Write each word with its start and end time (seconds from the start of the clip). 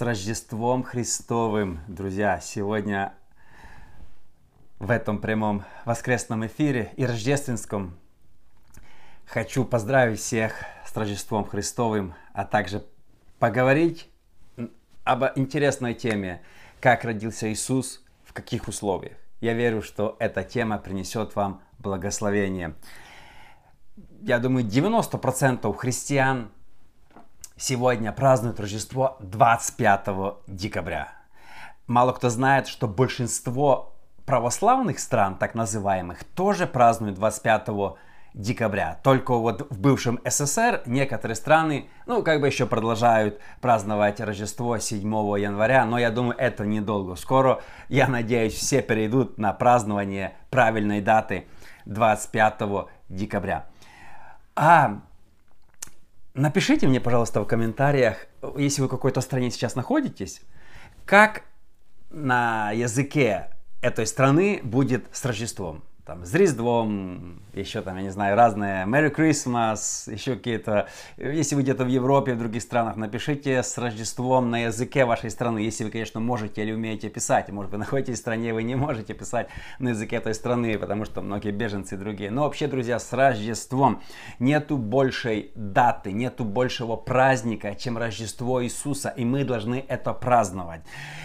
с 0.00 0.02
Рождеством 0.02 0.82
Христовым, 0.82 1.80
друзья! 1.86 2.40
Сегодня 2.40 3.12
в 4.78 4.90
этом 4.90 5.18
прямом 5.18 5.62
воскресном 5.84 6.46
эфире 6.46 6.94
и 6.96 7.04
рождественском 7.04 7.98
хочу 9.26 9.62
поздравить 9.66 10.18
всех 10.18 10.54
с 10.86 10.96
Рождеством 10.96 11.44
Христовым, 11.44 12.14
а 12.32 12.46
также 12.46 12.82
поговорить 13.38 14.08
об 15.04 15.22
интересной 15.36 15.92
теме, 15.92 16.40
как 16.80 17.04
родился 17.04 17.52
Иисус, 17.52 18.02
в 18.24 18.32
каких 18.32 18.68
условиях. 18.68 19.18
Я 19.42 19.52
верю, 19.52 19.82
что 19.82 20.16
эта 20.18 20.44
тема 20.44 20.78
принесет 20.78 21.36
вам 21.36 21.60
благословение. 21.78 22.74
Я 24.22 24.38
думаю, 24.38 24.64
90% 24.64 25.70
христиан 25.76 26.52
сегодня 27.60 28.10
празднуют 28.10 28.58
Рождество 28.58 29.18
25 29.20 30.08
декабря. 30.46 31.12
Мало 31.86 32.12
кто 32.12 32.30
знает, 32.30 32.66
что 32.66 32.88
большинство 32.88 33.94
православных 34.24 34.98
стран, 34.98 35.36
так 35.36 35.54
называемых, 35.54 36.24
тоже 36.24 36.66
празднуют 36.66 37.16
25 37.16 37.68
декабря. 38.32 38.98
Только 39.02 39.34
вот 39.34 39.70
в 39.70 39.78
бывшем 39.78 40.20
СССР 40.24 40.82
некоторые 40.86 41.34
страны, 41.34 41.90
ну, 42.06 42.22
как 42.22 42.40
бы 42.40 42.46
еще 42.46 42.64
продолжают 42.64 43.40
праздновать 43.60 44.20
Рождество 44.20 44.78
7 44.78 45.02
января, 45.38 45.84
но 45.84 45.98
я 45.98 46.10
думаю, 46.10 46.36
это 46.38 46.64
недолго. 46.64 47.14
Скоро, 47.16 47.60
я 47.88 48.06
надеюсь, 48.06 48.54
все 48.54 48.80
перейдут 48.80 49.36
на 49.36 49.52
празднование 49.52 50.34
правильной 50.48 51.02
даты 51.02 51.46
25 51.84 52.88
декабря. 53.08 53.66
А 54.54 55.00
Напишите 56.34 56.86
мне, 56.86 57.00
пожалуйста, 57.00 57.40
в 57.40 57.46
комментариях, 57.46 58.26
если 58.56 58.82
вы 58.82 58.86
в 58.86 58.90
какой-то 58.90 59.20
стране 59.20 59.50
сейчас 59.50 59.74
находитесь, 59.74 60.42
как 61.04 61.42
на 62.10 62.70
языке 62.72 63.50
этой 63.80 64.06
страны 64.06 64.60
будет 64.62 65.06
с 65.12 65.24
Рождеством 65.24 65.82
там, 66.10 66.24
с 66.24 66.34
Рождеством, 66.34 67.40
еще 67.54 67.82
там, 67.82 67.96
я 67.96 68.02
не 68.02 68.10
знаю, 68.10 68.36
разные 68.36 68.84
Merry 68.84 69.14
Christmas, 69.14 70.12
еще 70.12 70.34
какие-то. 70.34 70.88
Если 71.16 71.54
вы 71.54 71.62
где-то 71.62 71.84
в 71.84 71.88
Европе, 71.88 72.34
в 72.34 72.38
других 72.38 72.62
странах, 72.62 72.96
напишите 72.96 73.62
с 73.62 73.78
Рождеством 73.78 74.50
на 74.50 74.64
языке 74.64 75.04
вашей 75.04 75.30
страны, 75.30 75.60
если 75.60 75.84
вы, 75.84 75.90
конечно, 75.90 76.18
можете 76.18 76.62
или 76.62 76.72
умеете 76.72 77.10
писать. 77.10 77.48
Может, 77.50 77.70
вы 77.70 77.78
находитесь 77.84 78.16
в 78.16 78.18
стране, 78.18 78.52
вы 78.52 78.64
не 78.64 78.74
можете 78.74 79.14
писать 79.14 79.50
на 79.78 79.90
языке 79.90 80.16
этой 80.16 80.34
страны, 80.34 80.76
потому 80.80 81.04
что 81.04 81.22
многие 81.22 81.52
беженцы 81.52 81.94
и 81.94 81.98
другие. 81.98 82.32
Но 82.32 82.42
вообще, 82.42 82.66
друзья, 82.66 82.98
с 82.98 83.12
Рождеством 83.12 84.02
нету 84.40 84.78
большей 84.78 85.52
даты, 85.54 86.10
нету 86.10 86.44
большего 86.44 86.96
праздника, 86.96 87.76
чем 87.76 87.96
Рождество 87.96 88.64
Иисуса, 88.64 89.10
и 89.10 89.24
мы 89.24 89.44
должны 89.44 89.84
это 89.86 90.12
праздновать. 90.12 90.80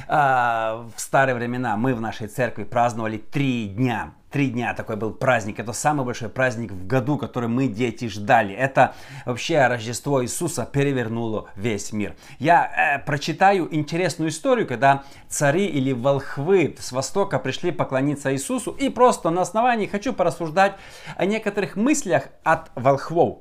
А, 0.07 0.85
в 0.95 1.01
старые 1.01 1.33
времена 1.33 1.75
мы 1.75 1.95
в 1.95 2.01
нашей 2.01 2.27
церкви 2.27 2.65
праздновали 2.65 3.17
три 3.17 3.67
дня 3.67 4.13
три 4.35 4.49
дня 4.49 4.73
такой 4.73 4.97
был 4.97 5.13
праздник. 5.13 5.61
Это 5.61 5.71
самый 5.71 6.05
большой 6.05 6.27
праздник 6.27 6.69
в 6.69 6.87
году, 6.87 7.17
который 7.17 7.47
мы, 7.47 7.69
дети, 7.69 8.09
ждали. 8.09 8.53
Это 8.53 8.93
вообще 9.25 9.65
Рождество 9.65 10.21
Иисуса 10.21 10.65
перевернуло 10.69 11.49
весь 11.55 11.93
мир. 11.93 12.17
Я 12.37 12.97
э, 12.97 13.05
прочитаю 13.05 13.73
интересную 13.73 14.31
историю, 14.31 14.67
когда 14.67 15.05
цари 15.29 15.67
или 15.67 15.93
волхвы 15.93 16.75
с 16.77 16.91
востока 16.91 17.39
пришли 17.39 17.71
поклониться 17.71 18.33
Иисусу. 18.33 18.71
И 18.71 18.89
просто 18.89 19.29
на 19.29 19.41
основании 19.41 19.85
хочу 19.85 20.11
порассуждать 20.11 20.73
о 21.15 21.25
некоторых 21.25 21.77
мыслях 21.77 22.27
от 22.43 22.71
волхвов, 22.75 23.39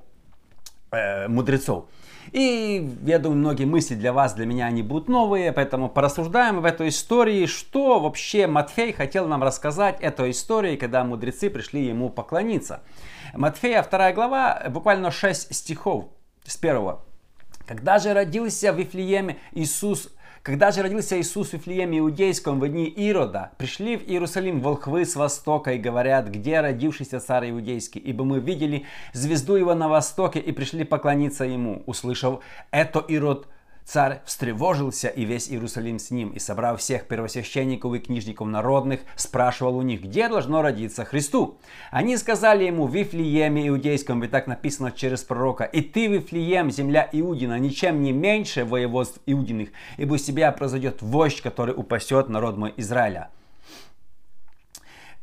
э, 0.93 1.27
мудрецов. 1.27 1.87
И 2.33 2.97
я 3.05 3.19
думаю, 3.19 3.39
многие 3.39 3.65
мысли 3.65 3.95
для 3.95 4.13
вас, 4.13 4.35
для 4.35 4.47
меня 4.47 4.67
они 4.67 4.83
будут 4.83 5.09
новые, 5.09 5.53
поэтому 5.53 5.89
порассуждаем 5.89 6.61
в 6.61 6.65
этой 6.65 6.89
истории, 6.89 7.47
что 7.47 8.01
вообще 8.01 8.47
Матфей 8.47 8.93
хотел 8.93 9.27
нам 9.27 9.43
рассказать 9.43 10.01
этой 10.01 10.31
истории, 10.31 10.77
когда 10.77 11.05
мудрецы 11.05 11.51
пришли 11.51 11.85
ему 11.87 12.11
поклониться. 12.11 12.83
Матфея 13.35 13.83
2 13.83 14.13
глава, 14.13 14.63
буквально 14.71 15.11
6 15.11 15.55
стихов 15.55 16.07
с 16.45 16.57
первого. 16.57 17.05
Когда 17.67 17.99
же 17.99 18.13
родился 18.13 18.73
в 18.73 18.79
Вифлееме 18.79 19.39
Иисус 19.53 20.11
когда 20.45 20.71
же 20.73 20.83
родился 20.83 21.19
Иисус 21.19 21.49
в 21.49 21.53
Вифлееме 21.55 22.01
Иудейском 22.01 22.61
в 22.61 22.69
дни 22.69 22.85
Ирода, 22.85 23.53
пришли 23.57 23.97
в 23.97 24.07
Иерусалим 24.07 24.61
волхвы 24.61 25.07
с 25.07 25.17
востока 25.17 25.73
и 25.73 25.79
говорят, 25.79 26.29
где 26.29 26.61
родившийся 26.61 27.19
царь 27.19 27.51
Иудейский, 27.51 27.99
ибо 27.99 28.27
мы 28.27 28.41
видели 28.41 28.85
звезду 29.15 29.57
его 29.57 29.75
на 29.75 29.89
востоке 29.89 30.41
и 30.41 30.53
пришли 30.53 30.85
поклониться 30.85 31.45
ему. 31.45 31.83
Услышав 31.87 32.41
это, 32.71 32.99
Ирод 32.99 33.49
Царь 33.85 34.23
встревожился, 34.25 35.09
и 35.09 35.27
весь 35.27 35.51
Иерусалим 35.51 35.99
с 35.99 36.11
ним, 36.11 36.31
и 36.31 36.39
собрав 36.39 36.81
всех 36.81 37.07
первосвященников 37.07 37.93
и 37.93 37.99
книжников 37.99 38.49
народных, 38.49 39.01
спрашивал 39.15 39.77
у 39.77 39.83
них, 39.83 40.03
где 40.03 40.29
должно 40.29 40.63
родиться 40.63 41.05
Христу. 41.05 41.59
Они 41.91 42.17
сказали 42.17 42.65
ему, 42.65 42.87
в 42.87 42.95
Вифлееме 42.95 43.69
иудейском, 43.69 44.23
ведь 44.23 44.31
так 44.31 44.47
написано 44.47 44.91
через 44.91 45.23
пророка, 45.23 45.65
«И 45.65 45.83
ты, 45.83 46.07
Вифлеем, 46.07 46.71
земля 46.71 47.09
Иудина, 47.13 47.59
ничем 47.59 48.03
не 48.03 48.13
меньше 48.13 48.65
воеводств 48.65 49.21
Иудиных, 49.27 49.69
ибо 49.99 50.17
из 50.17 50.23
тебя 50.23 50.51
произойдет 50.53 51.03
вождь, 51.03 51.43
который 51.43 51.75
упасет 51.77 52.31
народ 52.31 52.57
мой 52.57 52.73
Израиля». 52.79 53.29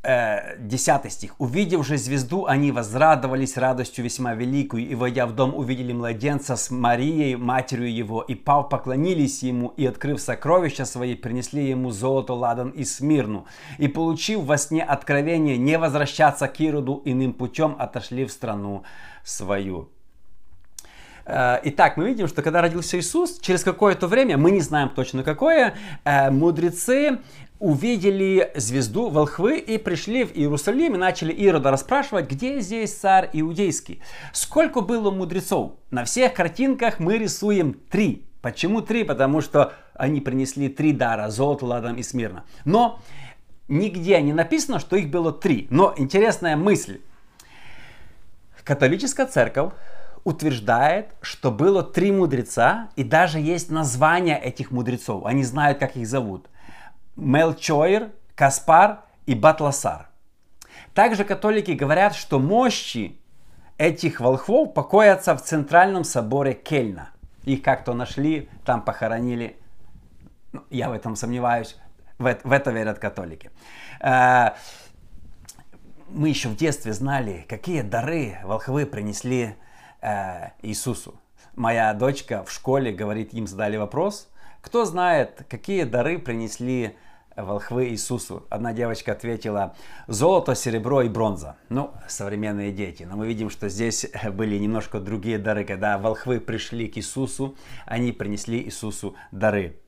10 0.04 1.06
э, 1.06 1.10
стих. 1.10 1.36
«Увидев 1.38 1.86
же 1.86 1.98
звезду, 1.98 2.46
они 2.48 2.72
возрадовались 2.72 3.58
радостью 3.58 4.04
весьма 4.04 4.34
великую, 4.34 4.88
и, 4.88 4.96
войдя 4.96 5.28
в 5.28 5.36
дом, 5.36 5.56
увидели 5.56 5.94
младенца 5.94 6.56
с 6.56 6.72
Марией, 6.72 7.36
матерью 7.36 7.94
его, 7.94 8.22
и 8.22 8.34
пав 8.34 8.70
поклонились 8.70 9.44
ему, 9.44 9.74
и, 9.78 9.86
открыв 9.86 10.20
сокровища 10.20 10.86
свои, 10.86 11.16
принесли 11.16 11.70
ему 11.70 11.92
золото, 11.92 12.34
ладан 12.34 12.70
и 12.70 12.84
смирну. 12.84 13.46
И, 13.78 13.88
получив 13.88 14.42
во 14.42 14.58
сне 14.58 14.84
откровение 14.84 15.58
не 15.58 15.78
возвращаться 15.78 16.48
к 16.48 16.60
Ироду 16.60 17.02
иным 17.06 17.34
путем, 17.34 17.76
отошли 17.78 18.26
в 18.26 18.32
страну 18.32 18.84
свою». 19.24 19.90
Э, 21.32 21.60
итак, 21.64 21.96
мы 21.96 22.08
видим, 22.08 22.28
что 22.28 22.42
когда 22.42 22.62
родился 22.62 23.00
Иисус, 23.00 23.40
через 23.40 23.64
какое-то 23.64 24.08
время, 24.08 24.38
мы 24.38 24.52
не 24.52 24.60
знаем 24.60 24.90
точно 24.90 25.24
какое, 25.24 25.76
э, 26.04 26.30
мудрецы 26.30 27.20
увидели 27.60 28.52
звезду 28.56 29.10
волхвы 29.10 29.60
и 29.60 29.78
пришли 29.78 30.26
в 30.26 30.36
Иерусалим 30.36 30.96
и 30.96 30.98
начали 30.98 31.32
Ирода 31.32 31.72
расспрашивать, 31.72 32.30
где 32.30 32.60
здесь 32.60 32.94
царь 32.94 33.30
иудейский. 33.32 34.02
Сколько 34.34 34.82
было 34.82 35.10
мудрецов? 35.10 35.74
На 35.90 36.04
всех 36.04 36.34
картинках 36.34 37.00
мы 37.00 37.18
рисуем 37.18 37.80
три. 37.90 38.26
Почему 38.42 38.82
три? 38.82 39.04
Потому 39.04 39.40
что 39.42 39.74
они 39.94 40.20
принесли 40.20 40.68
три 40.68 40.92
дара, 40.92 41.30
золото, 41.30 41.66
ладом 41.66 41.96
и 41.96 42.04
смирно. 42.04 42.44
Но 42.66 43.00
нигде 43.68 44.20
не 44.22 44.34
написано, 44.34 44.80
что 44.80 44.98
их 44.98 45.10
было 45.10 45.32
три. 45.32 45.68
Но 45.70 45.94
интересная 45.96 46.58
мысль. 46.58 47.00
Католическая 48.64 49.28
церковь 49.28 49.72
утверждает, 50.24 51.10
что 51.22 51.52
было 51.52 51.84
три 51.84 52.12
мудреца, 52.12 52.90
и 52.96 53.04
даже 53.04 53.40
есть 53.40 53.70
название 53.70 54.40
этих 54.40 54.72
мудрецов. 54.72 55.26
Они 55.26 55.44
знают, 55.44 55.80
как 55.80 55.96
их 55.96 56.08
зовут. 56.08 56.48
Мелчоир, 57.16 58.12
Каспар 58.36 59.02
и 59.26 59.36
Батласар. 59.36 60.10
Также 60.94 61.24
католики 61.24 61.72
говорят, 61.72 62.16
что 62.16 62.40
мощи 62.40 63.18
этих 63.78 64.20
волхвов 64.20 64.74
покоятся 64.74 65.36
в 65.36 65.42
центральном 65.42 66.04
соборе 66.04 66.54
Кельна. 66.54 67.10
Их 67.44 67.64
как-то 67.64 67.94
нашли, 67.94 68.50
там 68.66 68.82
похоронили. 68.82 69.58
Ну, 70.52 70.64
я 70.70 70.90
в 70.90 70.94
этом 70.94 71.16
сомневаюсь. 71.16 71.78
В 72.20 72.38
в 72.44 72.52
это 72.52 72.72
верят 72.72 73.00
католики. 73.00 73.50
Э, 74.00 74.52
мы 76.10 76.30
еще 76.30 76.50
в 76.50 76.56
детстве 76.56 76.94
знали, 76.94 77.46
какие 77.48 77.82
дары 77.82 78.38
волхвы 78.44 78.86
принесли 78.86 79.56
э, 80.02 80.50
Иисусу. 80.62 81.16
Моя 81.56 81.94
дочка 81.94 82.44
в 82.44 82.52
школе 82.52 82.92
говорит, 82.92 83.34
им 83.34 83.48
задали 83.48 83.78
вопрос, 83.78 84.30
кто 84.62 84.86
знает, 84.86 85.46
какие 85.50 85.84
дары 85.84 86.20
принесли 86.20 86.96
волхвы 87.36 87.90
Иисусу? 87.90 88.46
Одна 88.50 88.74
девочка 88.74 89.12
ответила, 89.12 89.76
золото, 90.08 90.56
серебро 90.56 91.02
и 91.02 91.10
бронза. 91.10 91.58
Ну, 91.70 91.94
современные 92.08 92.72
дети. 92.72 93.04
Но 93.04 93.18
мы 93.18 93.28
видим, 93.28 93.50
что 93.50 93.70
здесь 93.70 94.06
были 94.34 94.58
немножко 94.58 95.00
другие 95.00 95.40
дары. 95.40 95.66
Когда 95.66 95.98
волхвы 95.98 96.40
пришли 96.40 96.88
к 96.88 96.98
Иисусу, 96.98 97.56
они 97.86 98.12
принесли 98.12 98.62
Иисусу 98.64 99.16
дары. 99.32 99.80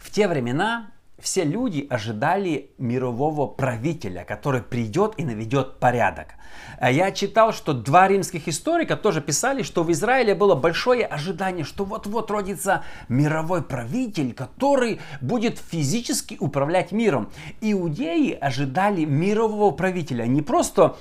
В 0.00 0.10
те 0.10 0.26
времена 0.26 0.90
все 1.18 1.44
люди 1.44 1.86
ожидали 1.88 2.70
мирового 2.76 3.46
правителя, 3.46 4.24
который 4.24 4.62
придет 4.62 5.14
и 5.16 5.24
наведет 5.24 5.78
порядок. 5.78 6.34
А 6.78 6.90
я 6.90 7.12
читал, 7.12 7.52
что 7.52 7.72
два 7.72 8.08
римских 8.08 8.48
историка 8.48 8.96
тоже 8.96 9.20
писали, 9.20 9.62
что 9.62 9.84
в 9.84 9.92
Израиле 9.92 10.34
было 10.34 10.54
большое 10.54 11.06
ожидание, 11.06 11.64
что 11.64 11.84
вот-вот 11.84 12.30
родится 12.30 12.84
мировой 13.08 13.62
правитель, 13.62 14.34
который 14.34 15.00
будет 15.20 15.58
физически 15.58 16.36
управлять 16.40 16.92
миром. 16.92 17.30
Иудеи 17.60 18.32
ожидали 18.32 19.04
мирового 19.04 19.70
правителя, 19.70 20.26
не 20.26 20.42
просто 20.42 20.96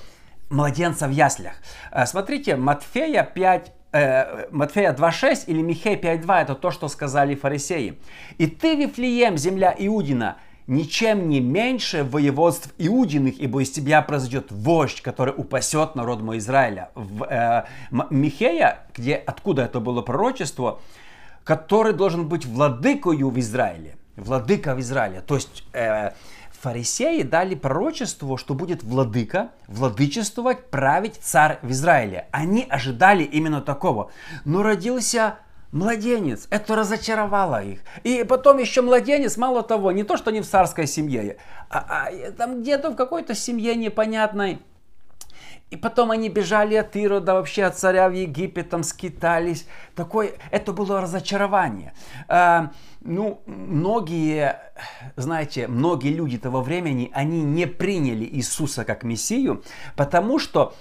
младенца 0.50 1.08
в 1.08 1.12
яслях. 1.12 1.54
А 1.92 2.06
смотрите, 2.06 2.56
Матфея 2.56 3.24
5, 3.24 3.74
э, 3.94 4.48
Матфея 4.52 4.94
2.6 4.94 5.46
или 5.48 5.62
Михея 5.62 5.98
5.2 5.98 6.42
это 6.42 6.56
то, 6.56 6.72
что 6.72 6.88
сказали 6.88 7.36
фарисеи. 7.36 8.00
«И 8.38 8.48
ты, 8.48 8.76
Вифлеем, 8.76 9.38
земля 9.38 9.74
Иудина, 9.78 10.38
ничем 10.68 11.30
не 11.30 11.40
меньше 11.40 12.04
воеводств 12.04 12.74
Иудиных, 12.78 13.40
ибо 13.40 13.62
из 13.62 13.72
тебя 13.72 14.02
произойдет 14.02 14.52
вождь, 14.52 15.02
который 15.02 15.34
упасет 15.36 15.96
народ 15.96 16.22
мой 16.22 16.40
Израиля». 16.40 16.90
В 16.96 17.24
э, 17.24 17.66
Михея, 18.10 18.80
где, 18.96 19.16
откуда 19.16 19.64
это 19.64 19.80
было 19.80 20.02
пророчество, 20.02 20.80
который 21.44 21.94
должен 21.94 22.28
быть 22.28 22.46
владыкою 22.46 23.30
в 23.30 23.40
Израиле. 23.40 23.96
Владыка 24.16 24.76
в 24.76 24.80
Израиле. 24.80 25.22
То 25.22 25.36
есть 25.36 25.64
э, 25.74 26.12
фарисеи 26.64 27.24
дали 27.24 27.56
пророчество, 27.56 28.38
что 28.38 28.54
будет 28.54 28.84
владыка, 28.84 29.52
владычествовать, 29.68 30.70
править 30.70 31.20
царь 31.22 31.60
в 31.62 31.72
Израиле. 31.72 32.28
Они 32.32 32.66
ожидали 32.70 33.24
именно 33.24 33.62
такого. 33.62 34.12
Но 34.46 34.64
родился 34.64 35.36
младенец. 35.74 36.48
Это 36.50 36.76
разочаровало 36.76 37.62
их. 37.62 37.80
И 38.04 38.24
потом 38.24 38.60
еще 38.60 38.82
младенец, 38.82 39.36
мало 39.36 39.62
того, 39.62 39.92
не 39.92 40.04
то, 40.04 40.16
что 40.16 40.32
не 40.32 40.40
в 40.40 40.48
царской 40.48 40.88
семье, 40.88 41.38
а, 41.70 42.08
а 42.08 42.32
там 42.32 42.62
где-то 42.62 42.92
в 42.92 42.96
какой-то 42.96 43.36
семье 43.36 43.76
непонятной. 43.76 44.62
И 45.74 45.76
потом 45.76 46.12
они 46.12 46.30
бежали 46.30 46.76
от 46.76 46.96
Ирода, 46.96 47.34
вообще 47.34 47.64
от 47.64 47.80
царя 47.80 48.08
в 48.08 48.14
Египет, 48.14 48.70
там 48.70 48.84
скитались. 48.84 49.66
Такое, 49.96 50.34
это 50.52 50.72
было 50.72 51.02
разочарование. 51.02 51.94
А, 52.28 52.70
ну, 53.02 53.42
многие, 53.48 54.60
знаете, 55.16 55.68
многие 55.68 56.14
люди 56.14 56.38
того 56.38 56.62
времени, 56.62 57.10
они 57.12 57.42
не 57.42 57.66
приняли 57.66 58.24
Иисуса 58.24 58.86
как 58.86 59.02
Мессию, 59.02 59.64
потому 59.96 60.38
что, 60.38 60.76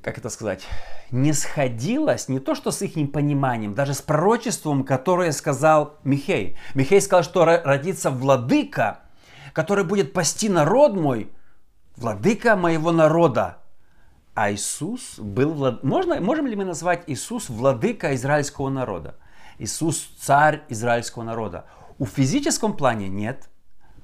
как 0.00 0.16
это 0.16 0.30
сказать, 0.30 0.64
не 1.10 1.34
сходилось 1.34 2.30
не 2.30 2.38
то 2.38 2.54
что 2.54 2.70
с 2.70 2.80
их 2.80 3.12
пониманием, 3.12 3.74
даже 3.74 3.92
с 3.92 4.00
пророчеством, 4.00 4.82
которое 4.82 5.30
сказал 5.32 5.98
Михей. 6.04 6.56
Михей 6.72 7.02
сказал, 7.02 7.22
что 7.22 7.44
родится 7.44 8.10
владыка, 8.10 9.00
который 9.52 9.84
будет 9.84 10.14
пасти 10.14 10.48
народ 10.48 10.94
мой, 10.94 11.30
владыка 11.98 12.56
моего 12.56 12.92
народа. 12.92 13.58
А 14.36 14.52
Иисус 14.52 15.18
был... 15.18 15.54
Влад... 15.54 15.82
Можно, 15.82 16.20
можем 16.20 16.46
ли 16.46 16.54
мы 16.54 16.66
назвать 16.66 17.04
Иисус 17.06 17.48
владыка 17.48 18.14
израильского 18.14 18.68
народа? 18.68 19.16
Иисус 19.58 20.10
царь 20.20 20.62
израильского 20.68 21.22
народа. 21.22 21.64
У 21.98 22.04
физическом 22.04 22.76
плане 22.76 23.08
нет, 23.08 23.48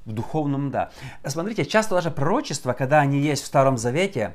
в 0.06 0.12
духовном 0.12 0.70
да. 0.70 0.90
Смотрите, 1.26 1.66
часто 1.66 1.96
даже 1.96 2.10
пророчества, 2.10 2.72
когда 2.72 3.00
они 3.00 3.20
есть 3.20 3.42
в 3.42 3.46
Старом 3.46 3.76
Завете, 3.76 4.34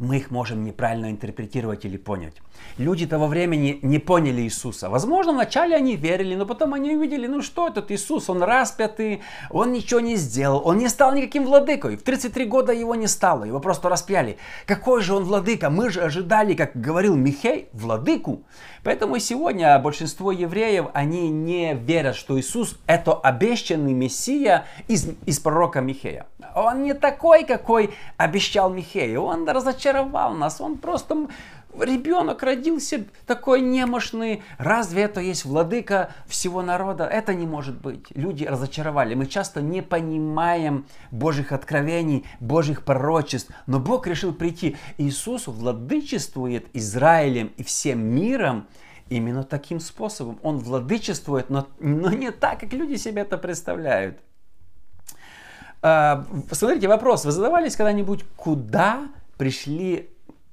мы 0.00 0.16
их 0.16 0.30
можем 0.30 0.64
неправильно 0.64 1.10
интерпретировать 1.10 1.84
или 1.84 1.98
понять. 1.98 2.34
Люди 2.78 3.06
того 3.06 3.26
времени 3.26 3.78
не 3.82 3.98
поняли 3.98 4.40
Иисуса. 4.42 4.88
Возможно, 4.88 5.32
вначале 5.32 5.76
они 5.76 5.96
верили, 5.96 6.34
но 6.34 6.46
потом 6.46 6.72
они 6.72 6.96
увидели, 6.96 7.26
ну 7.26 7.42
что 7.42 7.68
этот 7.68 7.90
Иисус, 7.90 8.30
он 8.30 8.42
распятый, 8.42 9.20
он 9.50 9.72
ничего 9.72 10.00
не 10.00 10.16
сделал, 10.16 10.62
он 10.64 10.78
не 10.78 10.88
стал 10.88 11.14
никаким 11.14 11.44
владыкой. 11.44 11.96
В 11.96 12.02
33 12.02 12.46
года 12.46 12.72
его 12.72 12.94
не 12.94 13.06
стало, 13.06 13.44
его 13.44 13.60
просто 13.60 13.90
распяли. 13.90 14.38
Какой 14.66 15.02
же 15.02 15.14
он 15.14 15.24
владыка? 15.24 15.68
Мы 15.68 15.90
же 15.90 16.00
ожидали, 16.00 16.54
как 16.54 16.70
говорил 16.74 17.14
Михей, 17.14 17.68
владыку. 17.72 18.42
Поэтому 18.82 19.18
сегодня 19.18 19.78
большинство 19.78 20.32
евреев, 20.32 20.86
они 20.94 21.28
не 21.28 21.74
верят, 21.74 22.16
что 22.16 22.40
Иисус 22.40 22.78
это 22.86 23.12
обещанный 23.12 23.92
Мессия 23.92 24.64
из, 24.88 25.06
из 25.26 25.38
пророка 25.38 25.82
Михея. 25.82 26.26
Он 26.54 26.82
не 26.82 26.94
такой, 26.94 27.44
какой 27.44 27.90
обещал 28.16 28.70
Михей. 28.70 29.16
Он 29.16 29.44
разочаровал 29.90 30.34
нас. 30.34 30.60
Он 30.60 30.78
просто 30.78 31.28
ребенок 31.78 32.42
родился 32.42 33.04
такой 33.26 33.60
немощный. 33.60 34.42
Разве 34.58 35.02
это 35.02 35.20
есть 35.20 35.44
владыка 35.44 36.12
всего 36.26 36.62
народа? 36.62 37.04
Это 37.04 37.34
не 37.34 37.46
может 37.46 37.80
быть. 37.80 38.06
Люди 38.14 38.44
разочаровали. 38.44 39.14
Мы 39.14 39.26
часто 39.26 39.60
не 39.60 39.82
понимаем 39.82 40.86
Божьих 41.10 41.52
откровений, 41.52 42.24
Божьих 42.40 42.84
пророчеств. 42.84 43.50
Но 43.66 43.78
Бог 43.78 44.06
решил 44.06 44.32
прийти. 44.32 44.76
Иисус 44.98 45.46
владычествует 45.46 46.66
Израилем 46.72 47.52
и 47.56 47.62
всем 47.62 48.00
миром 48.00 48.66
именно 49.08 49.42
таким 49.42 49.80
способом. 49.80 50.38
Он 50.42 50.58
владычествует, 50.58 51.50
но, 51.50 51.66
но 51.80 52.10
не 52.10 52.30
так, 52.30 52.60
как 52.60 52.72
люди 52.72 52.96
себе 52.96 53.22
это 53.22 53.38
представляют. 53.38 54.18
А, 55.82 56.26
смотрите, 56.52 56.88
вопрос. 56.88 57.24
Вы 57.24 57.32
задавались 57.32 57.74
когда-нибудь, 57.74 58.24
куда 58.36 59.08
пришли 59.40 60.10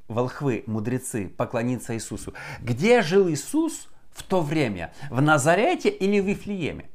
волхвы, 0.08 0.64
мудрецы, 0.66 1.28
поклониться 1.28 1.94
Иисусу? 1.94 2.34
Где 2.62 3.02
жил 3.02 3.30
Иисус 3.30 3.90
в 4.14 4.24
то 4.24 4.40
время? 4.40 4.94
В 5.12 5.22
Назарете 5.22 5.90
или 5.90 6.22
в 6.22 6.26
Вифлееме? 6.26 6.86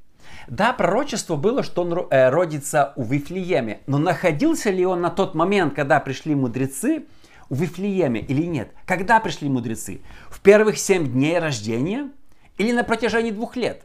Да, 0.48 0.72
пророчество 0.72 1.36
было, 1.36 1.62
что 1.62 1.82
он 1.82 1.92
э, 1.92 2.30
родится 2.30 2.94
у 2.96 3.04
Вифлееме, 3.04 3.80
но 3.86 3.98
находился 3.98 4.70
ли 4.70 4.86
он 4.86 5.02
на 5.02 5.10
тот 5.10 5.34
момент, 5.34 5.74
когда 5.74 6.00
пришли 6.00 6.34
мудрецы, 6.34 7.04
в 7.50 7.60
Вифлееме 7.60 8.20
или 8.20 8.46
нет? 8.46 8.70
Когда 8.86 9.20
пришли 9.20 9.50
мудрецы? 9.50 10.00
В 10.30 10.40
первых 10.40 10.78
семь 10.78 11.12
дней 11.12 11.38
рождения 11.38 12.10
или 12.56 12.72
на 12.72 12.84
протяжении 12.84 13.32
двух 13.32 13.54
лет? 13.54 13.84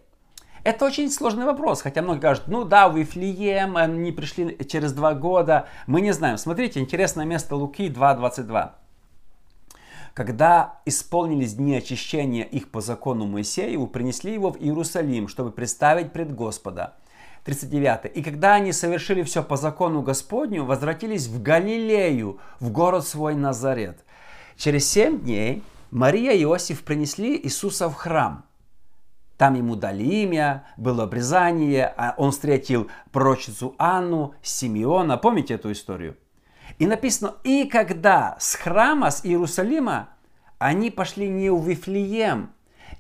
Это 0.67 0.83
очень 0.83 1.09
сложный 1.09 1.45
вопрос, 1.45 1.81
хотя 1.81 2.01
многие 2.01 2.19
говорят, 2.19 2.43
ну 2.47 2.65
да, 2.65 2.89
в 2.89 2.97
Вифлеем, 2.97 3.77
они 3.77 4.11
пришли 4.11 4.57
через 4.67 4.91
два 4.91 5.13
года, 5.13 5.69
мы 5.85 6.01
не 6.01 6.11
знаем. 6.11 6.37
Смотрите, 6.37 6.81
интересное 6.81 7.23
место 7.23 7.55
Луки 7.55 7.87
2.22. 7.87 8.71
Когда 10.13 10.81
исполнились 10.83 11.53
дни 11.53 11.77
очищения 11.77 12.43
их 12.43 12.69
по 12.69 12.81
закону 12.81 13.27
Моисееву, 13.27 13.87
принесли 13.87 14.33
его 14.33 14.51
в 14.51 14.57
Иерусалим, 14.57 15.29
чтобы 15.29 15.51
представить 15.51 16.11
пред 16.11 16.35
Господа. 16.35 16.95
39. 17.45 18.17
«И 18.17 18.21
когда 18.21 18.55
они 18.55 18.73
совершили 18.73 19.23
все 19.23 19.43
по 19.43 19.55
закону 19.55 20.01
Господню, 20.01 20.65
возвратились 20.65 21.27
в 21.27 21.41
Галилею, 21.41 22.39
в 22.59 22.71
город 22.71 23.07
свой 23.07 23.35
Назарет. 23.35 24.03
Через 24.57 24.85
семь 24.85 25.21
дней 25.21 25.63
Мария 25.91 26.33
и 26.33 26.43
Иосиф 26.43 26.83
принесли 26.83 27.39
Иисуса 27.41 27.87
в 27.89 27.93
храм. 27.93 28.43
Там 29.37 29.53
ему 29.53 29.75
дали 29.75 30.03
имя, 30.03 30.65
было 30.77 31.03
обрезание, 31.03 31.93
а 31.95 32.15
он 32.17 32.31
встретил 32.31 32.89
пророчицу 33.11 33.75
Анну, 33.77 34.33
Симеона. 34.41 35.17
Помните 35.17 35.53
эту 35.53 35.71
историю? 35.71 36.17
И 36.79 36.87
написано, 36.87 37.35
и 37.43 37.65
когда 37.65 38.35
с 38.39 38.55
храма, 38.55 39.11
с 39.11 39.23
Иерусалима, 39.23 40.09
они 40.57 40.89
пошли 40.89 41.29
не 41.29 41.51
в 41.51 41.63
Вифлеем, 41.63 42.51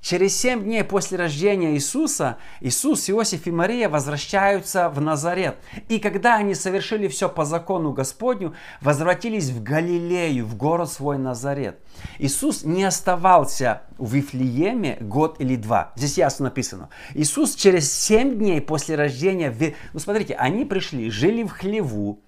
Через 0.01 0.37
семь 0.37 0.63
дней 0.63 0.83
после 0.83 1.17
рождения 1.17 1.73
Иисуса, 1.73 2.37
Иисус, 2.61 3.09
Иосиф 3.09 3.47
и 3.47 3.51
Мария 3.51 3.89
возвращаются 3.89 4.89
в 4.89 5.01
Назарет. 5.01 5.57
И 5.89 5.99
когда 5.99 6.35
они 6.35 6.55
совершили 6.55 7.07
все 7.07 7.27
по 7.27 7.45
закону 7.45 7.93
Господню, 7.93 8.53
возвратились 8.81 9.49
в 9.49 9.63
Галилею, 9.63 10.45
в 10.45 10.55
город 10.55 10.91
свой 10.91 11.17
Назарет. 11.17 11.79
Иисус 12.19 12.63
не 12.63 12.83
оставался 12.83 13.81
в 13.97 14.13
Вифлееме 14.13 14.97
год 15.01 15.37
или 15.39 15.55
два. 15.55 15.91
Здесь 15.95 16.17
ясно 16.17 16.45
написано. 16.45 16.89
Иисус 17.13 17.55
через 17.55 17.91
семь 17.91 18.37
дней 18.37 18.61
после 18.61 18.95
рождения, 18.95 19.53
ну 19.93 19.99
смотрите, 19.99 20.35
они 20.35 20.65
пришли, 20.65 21.09
жили 21.09 21.43
в 21.43 21.51
хлеву, 21.51 22.21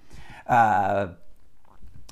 а, 0.46 1.16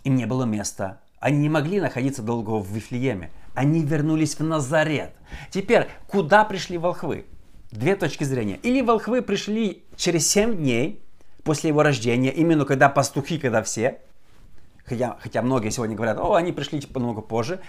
им 0.04 0.16
не 0.16 0.26
было 0.26 0.44
места, 0.44 1.02
они 1.20 1.40
не 1.40 1.50
могли 1.50 1.82
находиться 1.82 2.22
долго 2.22 2.52
в 2.52 2.72
Вифлееме 2.72 3.32
они 3.58 3.84
вернулись 3.84 4.38
в 4.38 4.44
Назарет. 4.44 5.14
Теперь, 5.50 5.88
куда 6.08 6.46
пришли 6.46 6.78
волхвы? 6.78 7.26
Две 7.72 7.96
точки 7.96 8.24
зрения. 8.24 8.58
Или 8.62 8.82
волхвы 8.82 9.24
пришли 9.24 9.84
через 9.96 10.28
7 10.28 10.58
дней 10.58 11.02
после 11.44 11.70
его 11.70 11.82
рождения, 11.82 12.32
именно 12.32 12.66
когда 12.66 12.88
пастухи, 12.88 13.40
когда 13.40 13.64
все, 13.64 14.00
хотя, 14.86 15.18
хотя 15.20 15.42
многие 15.42 15.72
сегодня 15.72 15.96
говорят, 15.96 16.20
о, 16.20 16.36
они 16.36 16.52
пришли 16.52 16.80
типа, 16.80 17.00
много 17.00 17.22
позже. 17.22 17.60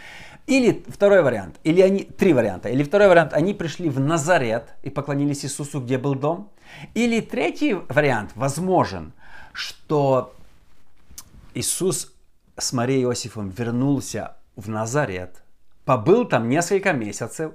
Или 0.47 0.85
второй 0.89 1.23
вариант, 1.23 1.59
или 1.65 1.81
они, 1.81 2.05
три 2.05 2.35
варианта. 2.35 2.69
Или 2.69 2.83
второй 2.83 3.09
вариант, 3.09 3.33
они 3.33 3.55
пришли 3.55 3.89
в 3.89 3.99
Назарет 3.99 4.75
и 4.83 4.91
поклонились 4.91 5.43
Иисусу, 5.47 5.81
где 5.81 5.97
был 5.97 6.15
дом. 6.15 6.51
Или 6.93 7.23
третий 7.23 7.73
вариант, 7.89 8.33
возможен, 8.35 9.15
что 9.55 10.35
Иисус 11.55 12.13
с 12.59 12.75
Марией 12.75 13.05
Иосифом 13.05 13.49
вернулся 13.49 14.37
в 14.55 14.69
Назарет, 14.69 15.43
побыл 15.89 16.27
там 16.27 16.51
несколько 16.51 16.93
месяцев, 16.93 17.53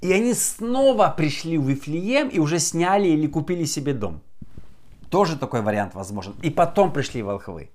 и 0.00 0.10
они 0.10 0.32
снова 0.32 1.14
пришли 1.14 1.58
в 1.58 1.68
Вифлеем 1.68 2.28
и 2.28 2.38
уже 2.38 2.58
сняли 2.58 3.08
или 3.08 3.26
купили 3.26 3.66
себе 3.66 3.92
дом. 3.92 4.22
Тоже 5.10 5.36
такой 5.36 5.60
вариант 5.60 5.94
возможен. 5.94 6.34
И 6.42 6.48
потом 6.48 6.94
пришли 6.94 7.22
волхвы. 7.22 7.68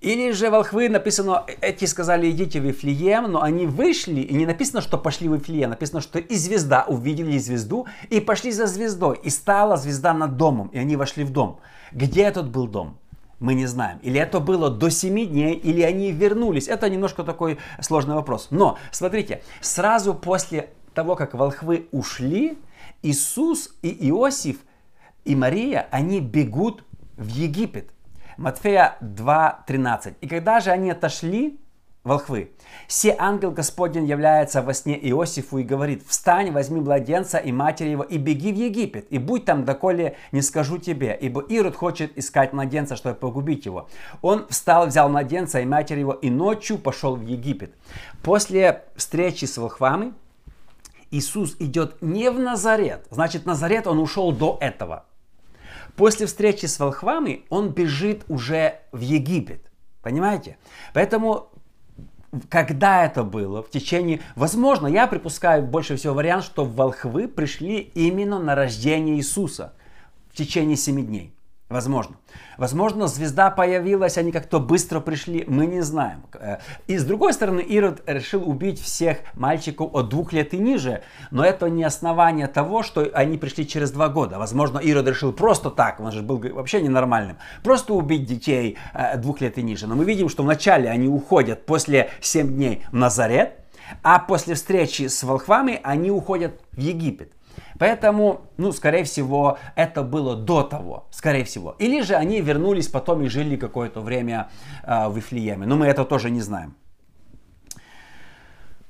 Или 0.00 0.32
же 0.32 0.48
волхвы 0.48 0.88
написано, 0.88 1.44
эти 1.60 1.84
сказали, 1.84 2.30
идите 2.30 2.58
в 2.58 2.64
Вифлеем, 2.64 3.30
но 3.30 3.42
они 3.42 3.66
вышли, 3.66 4.22
и 4.22 4.34
не 4.34 4.46
написано, 4.46 4.80
что 4.80 4.96
пошли 4.96 5.28
в 5.28 5.34
Вифлеем, 5.34 5.68
написано, 5.68 6.00
что 6.00 6.18
и 6.18 6.34
звезда, 6.34 6.86
увидели 6.88 7.36
звезду, 7.36 7.86
и 8.08 8.18
пошли 8.18 8.50
за 8.50 8.66
звездой, 8.66 9.20
и 9.22 9.28
стала 9.28 9.76
звезда 9.76 10.14
над 10.14 10.38
домом, 10.38 10.68
и 10.68 10.78
они 10.78 10.96
вошли 10.96 11.24
в 11.24 11.30
дом. 11.30 11.60
Где 11.92 12.22
этот 12.22 12.48
был 12.48 12.66
дом? 12.66 12.96
Мы 13.42 13.54
не 13.54 13.66
знаем. 13.66 13.98
Или 14.02 14.20
это 14.20 14.38
было 14.38 14.70
до 14.70 14.88
7 14.88 15.26
дней, 15.26 15.54
или 15.54 15.82
они 15.82 16.12
вернулись. 16.12 16.68
Это 16.68 16.88
немножко 16.88 17.24
такой 17.24 17.58
сложный 17.80 18.14
вопрос. 18.14 18.46
Но, 18.50 18.78
смотрите, 18.92 19.42
сразу 19.60 20.14
после 20.14 20.70
того, 20.94 21.16
как 21.16 21.34
волхвы 21.34 21.88
ушли, 21.90 22.56
Иисус 23.02 23.74
и 23.82 24.08
Иосиф 24.08 24.58
и 25.24 25.34
Мария, 25.34 25.88
они 25.90 26.20
бегут 26.20 26.84
в 27.16 27.26
Египет. 27.26 27.90
Матфея 28.36 28.96
2.13. 29.00 30.14
И 30.20 30.28
когда 30.28 30.60
же 30.60 30.70
они 30.70 30.92
отошли, 30.92 31.58
волхвы. 32.04 32.50
Се 32.88 33.14
ангел 33.18 33.50
Господень 33.50 34.06
является 34.06 34.60
во 34.62 34.74
сне 34.74 34.98
Иосифу 35.10 35.58
и 35.58 35.62
говорит, 35.62 36.04
«Встань, 36.06 36.50
возьми 36.50 36.80
младенца 36.80 37.38
и 37.38 37.52
матери 37.52 37.90
его, 37.90 38.02
и 38.02 38.18
беги 38.18 38.52
в 38.52 38.56
Египет, 38.56 39.06
и 39.10 39.18
будь 39.18 39.44
там, 39.44 39.64
доколе 39.64 40.16
не 40.32 40.42
скажу 40.42 40.78
тебе, 40.78 41.16
ибо 41.20 41.40
Ирод 41.40 41.76
хочет 41.76 42.16
искать 42.18 42.52
младенца, 42.52 42.96
чтобы 42.96 43.14
погубить 43.14 43.66
его». 43.66 43.88
Он 44.20 44.46
встал, 44.48 44.86
взял 44.86 45.08
младенца 45.08 45.60
и 45.60 45.64
матери 45.64 46.00
его, 46.00 46.12
и 46.12 46.30
ночью 46.30 46.78
пошел 46.78 47.16
в 47.16 47.22
Египет. 47.22 47.74
После 48.22 48.84
встречи 48.96 49.44
с 49.44 49.56
волхвами 49.56 50.12
Иисус 51.10 51.56
идет 51.60 52.00
не 52.02 52.30
в 52.30 52.38
Назарет, 52.38 53.06
значит, 53.10 53.46
Назарет 53.46 53.86
он 53.86 53.98
ушел 53.98 54.32
до 54.32 54.58
этого. 54.60 55.04
После 55.94 56.26
встречи 56.26 56.64
с 56.66 56.80
волхвами 56.80 57.44
он 57.50 57.68
бежит 57.68 58.24
уже 58.28 58.80
в 58.92 59.00
Египет. 59.00 59.70
Понимаете? 60.00 60.56
Поэтому 60.94 61.51
когда 62.48 63.04
это 63.04 63.24
было, 63.24 63.62
в 63.62 63.70
течение, 63.70 64.20
возможно, 64.36 64.86
я 64.86 65.06
припускаю 65.06 65.62
больше 65.62 65.96
всего 65.96 66.14
вариант, 66.14 66.44
что 66.44 66.64
волхвы 66.64 67.28
пришли 67.28 67.78
именно 67.78 68.38
на 68.38 68.54
рождение 68.54 69.16
Иисуса 69.16 69.74
в 70.32 70.36
течение 70.36 70.76
семи 70.76 71.02
дней. 71.02 71.34
Возможно. 71.72 72.16
Возможно, 72.58 73.06
звезда 73.06 73.50
появилась, 73.50 74.18
они 74.18 74.30
как-то 74.30 74.60
быстро 74.60 75.00
пришли, 75.00 75.44
мы 75.48 75.64
не 75.64 75.80
знаем. 75.80 76.22
Э, 76.34 76.58
и 76.86 76.98
с 76.98 77.04
другой 77.04 77.32
стороны, 77.32 77.60
Ирод 77.60 78.02
решил 78.06 78.46
убить 78.46 78.78
всех 78.78 79.18
мальчиков 79.32 79.94
от 79.94 80.10
двух 80.10 80.34
лет 80.34 80.52
и 80.52 80.58
ниже, 80.58 81.02
но 81.30 81.42
это 81.42 81.70
не 81.70 81.82
основание 81.82 82.46
того, 82.46 82.82
что 82.82 83.08
они 83.14 83.38
пришли 83.38 83.66
через 83.66 83.90
два 83.90 84.10
года. 84.10 84.38
Возможно, 84.38 84.78
Ирод 84.80 85.08
решил 85.08 85.32
просто 85.32 85.70
так, 85.70 85.98
он 85.98 86.12
же 86.12 86.20
был 86.20 86.38
вообще 86.52 86.82
ненормальным, 86.82 87.38
просто 87.64 87.94
убить 87.94 88.26
детей 88.26 88.76
э, 88.92 89.16
двух 89.16 89.40
лет 89.40 89.56
и 89.56 89.62
ниже. 89.62 89.86
Но 89.86 89.94
мы 89.94 90.04
видим, 90.04 90.28
что 90.28 90.42
вначале 90.42 90.90
они 90.90 91.08
уходят 91.08 91.64
после 91.64 92.10
7 92.20 92.48
дней 92.48 92.84
в 92.92 92.96
Назарет, 92.96 93.54
а 94.02 94.18
после 94.18 94.56
встречи 94.56 95.06
с 95.06 95.22
волхвами 95.22 95.80
они 95.82 96.10
уходят 96.10 96.60
в 96.72 96.78
Египет. 96.78 97.32
Поэтому, 97.82 98.42
ну, 98.58 98.70
скорее 98.70 99.02
всего, 99.02 99.58
это 99.74 100.04
было 100.04 100.36
до 100.36 100.62
того, 100.62 101.08
скорее 101.10 101.42
всего. 101.42 101.74
Или 101.80 102.02
же 102.02 102.14
они 102.14 102.40
вернулись 102.40 102.86
потом 102.86 103.24
и 103.24 103.28
жили 103.28 103.56
какое-то 103.56 104.00
время 104.00 104.50
э, 104.84 105.08
в 105.08 105.16
Вифлееме. 105.16 105.66
Но 105.66 105.74
мы 105.74 105.86
это 105.86 106.04
тоже 106.04 106.30
не 106.30 106.40
знаем. 106.40 106.76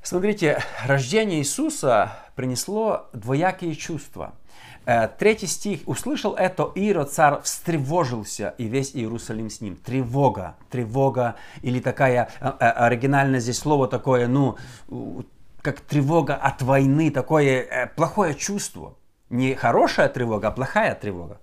Смотрите, 0.02 0.62
рождение 0.84 1.38
Иисуса 1.38 2.12
принесло 2.36 3.06
двоякие 3.14 3.74
чувства. 3.76 4.34
Э, 4.84 5.08
третий 5.08 5.46
стих. 5.46 5.80
«Услышал 5.86 6.34
это 6.34 6.70
Ирод, 6.74 7.10
царь 7.10 7.40
встревожился, 7.40 8.54
и 8.58 8.64
весь 8.64 8.94
Иерусалим 8.94 9.48
с 9.48 9.62
ним». 9.62 9.76
Тревога, 9.76 10.56
тревога, 10.70 11.36
или 11.62 11.80
такая, 11.80 12.28
э, 12.40 12.52
э, 12.60 12.68
оригинальное 12.68 13.40
здесь 13.40 13.58
слово 13.58 13.88
такое, 13.88 14.28
ну, 14.28 14.58
как 15.62 15.80
тревога 15.80 16.34
от 16.34 16.60
войны, 16.60 17.10
такое 17.10 17.62
э, 17.62 17.86
плохое 17.86 18.34
чувство. 18.34 18.96
Не 19.30 19.54
хорошая 19.54 20.08
тревога, 20.08 20.48
а 20.48 20.50
плохая 20.50 20.94
тревога. 20.94 21.40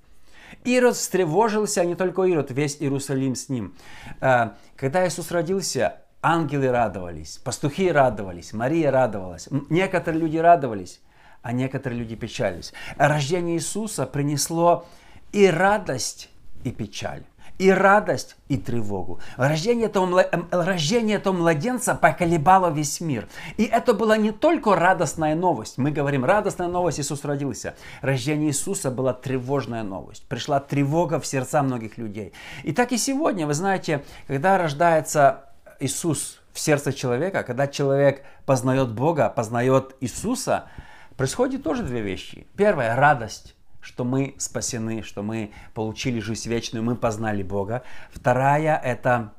Ирод 0.66 0.96
встревожился, 0.96 1.82
а 1.82 1.86
не 1.86 1.96
только 1.96 2.24
Ирод, 2.24 2.52
весь 2.52 2.78
Иерусалим 2.82 3.36
с 3.36 3.50
ним. 3.50 3.74
Э, 4.20 4.52
когда 4.76 5.08
Иисус 5.08 5.32
родился, 5.32 6.02
ангелы 6.22 6.70
радовались, 6.70 7.38
пастухи 7.38 7.90
радовались, 7.90 8.54
Мария 8.54 8.92
радовалась, 8.92 9.48
некоторые 9.70 10.22
люди 10.22 10.38
радовались, 10.38 11.02
а 11.42 11.54
некоторые 11.54 12.00
люди 12.00 12.16
печались. 12.16 12.74
Рождение 12.98 13.56
Иисуса 13.56 14.06
принесло 14.06 14.86
и 15.32 15.48
радость, 15.48 16.30
и 16.66 16.72
печаль 16.72 17.24
и 17.60 17.70
радость, 17.70 18.38
и 18.48 18.58
тревогу. 18.58 19.20
Рождение 19.36 19.88
этого, 19.88 20.22
эм, 20.22 20.48
рождение 20.50 21.18
этого 21.18 21.34
младенца 21.34 21.94
поколебало 21.94 22.72
весь 22.72 23.02
мир. 23.02 23.28
И 23.58 23.66
это 23.66 23.94
была 23.94 24.16
не 24.18 24.32
только 24.32 24.76
радостная 24.76 25.36
новость. 25.36 25.78
Мы 25.78 25.92
говорим, 25.92 26.24
радостная 26.24 26.70
новость, 26.70 27.02
Иисус 27.02 27.26
родился. 27.26 27.76
Рождение 28.02 28.50
Иисуса 28.50 28.90
была 28.90 29.14
тревожная 29.14 29.84
новость. 29.84 30.26
Пришла 30.28 30.62
тревога 30.62 31.20
в 31.20 31.28
сердца 31.28 31.62
многих 31.62 31.98
людей. 31.98 32.34
И 32.64 32.72
так 32.72 32.94
и 32.94 32.98
сегодня, 32.98 33.46
вы 33.46 33.54
знаете, 33.54 34.06
когда 34.28 34.58
рождается 34.58 35.50
Иисус 35.82 36.40
в 36.54 36.60
сердце 36.60 36.94
человека, 36.94 37.44
когда 37.44 37.68
человек 37.68 38.24
познает 38.46 38.94
Бога, 38.94 39.30
познает 39.30 39.98
Иисуса, 40.00 40.70
происходит 41.18 41.64
тоже 41.64 41.84
две 41.84 42.00
вещи. 42.00 42.48
Первое– 42.56 42.96
радость 42.98 43.56
что 43.82 44.04
мы 44.04 44.36
спасены, 44.38 45.04
что 45.04 45.24
мы 45.24 45.52
получили 45.74 46.20
жизнь 46.20 46.50
вечную, 46.50 46.84
мы 46.84 46.96
познали 46.96 47.44
Бога. 47.44 47.84
Вторая– 48.12 48.78
это 48.84 49.34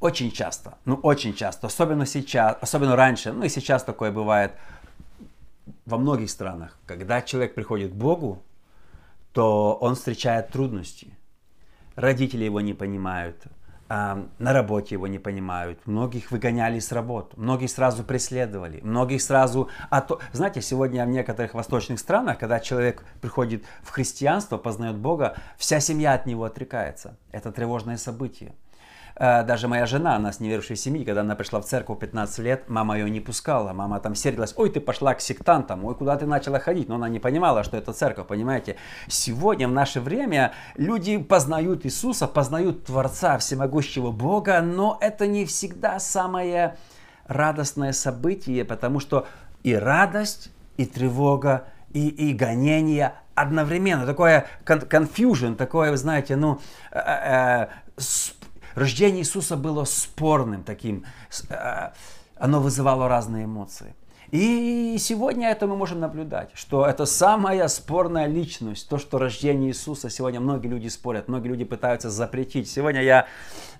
очень 0.00 0.30
часто, 0.30 0.76
ну 0.84 0.96
очень 0.96 1.34
часто, 1.34 1.66
особенно 1.66 2.06
сейчас, 2.06 2.56
особенно 2.60 2.96
раньше, 2.96 3.32
ну 3.32 3.44
и 3.44 3.48
сейчас 3.48 3.82
такое 3.82 4.12
бывает 4.12 4.52
во 5.86 5.98
многих 5.98 6.30
странах, 6.30 6.78
когда 6.86 7.22
человек 7.22 7.54
приходит 7.54 7.92
к 7.92 7.94
Богу, 7.94 8.42
то 9.32 9.74
он 9.74 9.94
встречает 9.94 10.48
трудности. 10.50 11.14
Родители 11.94 12.44
его 12.44 12.60
не 12.60 12.74
понимают, 12.74 13.42
на 13.88 14.52
работе 14.52 14.94
его 14.94 15.06
не 15.06 15.18
понимают, 15.18 15.86
многих 15.86 16.30
выгоняли 16.30 16.78
с 16.78 16.92
работы, 16.92 17.36
многих 17.36 17.70
сразу 17.70 18.02
преследовали, 18.02 18.80
многих 18.82 19.22
сразу... 19.22 19.68
А. 19.90 20.06
Знаете, 20.32 20.60
сегодня 20.60 21.04
в 21.04 21.08
некоторых 21.08 21.54
восточных 21.54 21.98
странах, 21.98 22.38
когда 22.38 22.60
человек 22.60 23.04
приходит 23.20 23.64
в 23.82 23.90
христианство, 23.90 24.58
познает 24.58 24.96
Бога, 24.96 25.36
вся 25.56 25.80
семья 25.80 26.14
от 26.14 26.26
него 26.26 26.44
отрекается. 26.44 27.16
Это 27.30 27.52
тревожное 27.52 27.96
событие. 27.96 28.54
Э, 29.18 29.44
даже 29.44 29.66
моя 29.66 29.86
жена, 29.86 30.16
она 30.16 30.30
с 30.30 30.40
неверующей 30.40 30.76
семьи, 30.76 31.04
когда 31.04 31.22
она 31.22 31.34
пришла 31.34 31.60
в 31.60 31.64
церковь 31.64 31.98
15 31.98 32.38
лет, 32.40 32.68
мама 32.68 32.98
ее 32.98 33.08
не 33.08 33.20
пускала. 33.20 33.72
Мама 33.72 33.98
там 34.00 34.14
сердилась, 34.14 34.52
ой, 34.56 34.70
ты 34.70 34.80
пошла 34.80 35.14
к 35.14 35.20
сектантам, 35.20 35.84
ой, 35.84 35.94
куда 35.94 36.16
ты 36.16 36.26
начала 36.26 36.58
ходить. 36.58 36.88
Но 36.88 36.96
она 36.96 37.08
не 37.08 37.18
понимала, 37.18 37.64
что 37.64 37.76
это 37.76 37.92
церковь, 37.92 38.26
понимаете. 38.26 38.76
Сегодня, 39.08 39.68
в 39.68 39.72
наше 39.72 40.00
время, 40.00 40.52
люди 40.76 41.16
познают 41.18 41.86
Иисуса, 41.86 42.26
познают 42.26 42.84
Творца, 42.84 43.38
всемогущего 43.38 44.10
Бога, 44.10 44.60
но 44.60 44.98
это 45.00 45.26
не 45.26 45.46
всегда 45.46 45.98
самое 45.98 46.76
радостное 47.26 47.92
событие, 47.92 48.64
потому 48.64 49.00
что 49.00 49.26
и 49.62 49.74
радость, 49.74 50.50
и 50.76 50.84
тревога, 50.84 51.64
и, 51.92 52.08
и 52.08 52.34
гонение 52.34 53.14
одновременно. 53.34 54.04
Такое 54.04 54.46
confusion, 54.64 55.56
такое, 55.56 55.90
вы 55.90 55.96
знаете, 55.96 56.36
ну, 56.36 56.60
э, 56.92 56.98
э, 56.98 57.66
Рождение 58.76 59.22
Иисуса 59.22 59.56
было 59.56 59.84
спорным 59.84 60.62
таким, 60.62 61.06
э, 61.48 61.92
оно 62.36 62.60
вызывало 62.60 63.08
разные 63.08 63.46
эмоции. 63.46 63.94
И 64.30 64.96
сегодня 64.98 65.48
это 65.48 65.66
мы 65.66 65.76
можем 65.76 66.00
наблюдать, 66.00 66.50
что 66.52 66.84
это 66.84 67.06
самая 67.06 67.68
спорная 67.68 68.26
личность, 68.26 68.86
то, 68.90 68.98
что 68.98 69.16
рождение 69.16 69.70
Иисуса. 69.70 70.10
Сегодня 70.10 70.40
многие 70.40 70.66
люди 70.66 70.88
спорят, 70.88 71.26
многие 71.26 71.48
люди 71.48 71.64
пытаются 71.64 72.10
запретить. 72.10 72.70
Сегодня 72.70 73.02
я 73.02 73.26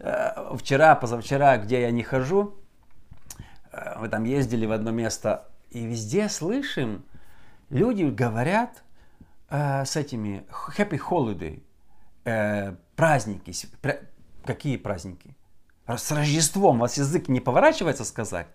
э, 0.01 0.57
вчера, 0.57 0.95
позавчера, 0.95 1.59
где 1.59 1.83
я 1.83 1.91
не 1.91 2.03
хожу, 2.03 2.55
э, 3.73 3.99
мы 4.01 4.09
там 4.09 4.25
ездили 4.25 4.65
в 4.65 4.73
одно 4.73 4.93
место, 4.93 5.47
и 5.73 5.85
везде 5.85 6.31
слышим, 6.31 7.05
люди 7.69 8.05
говорят 8.05 8.83
с 9.49 9.95
этими 9.95 10.45
happy 10.77 10.99
holiday, 10.99 12.77
праздники, 12.97 13.53
Какие 14.47 14.77
праздники? 14.77 15.37
С 15.89 16.11
Рождеством 16.13 16.77
у 16.77 16.81
вас 16.81 16.97
язык 16.99 17.29
не 17.29 17.41
поворачивается 17.41 18.05
сказать? 18.05 18.47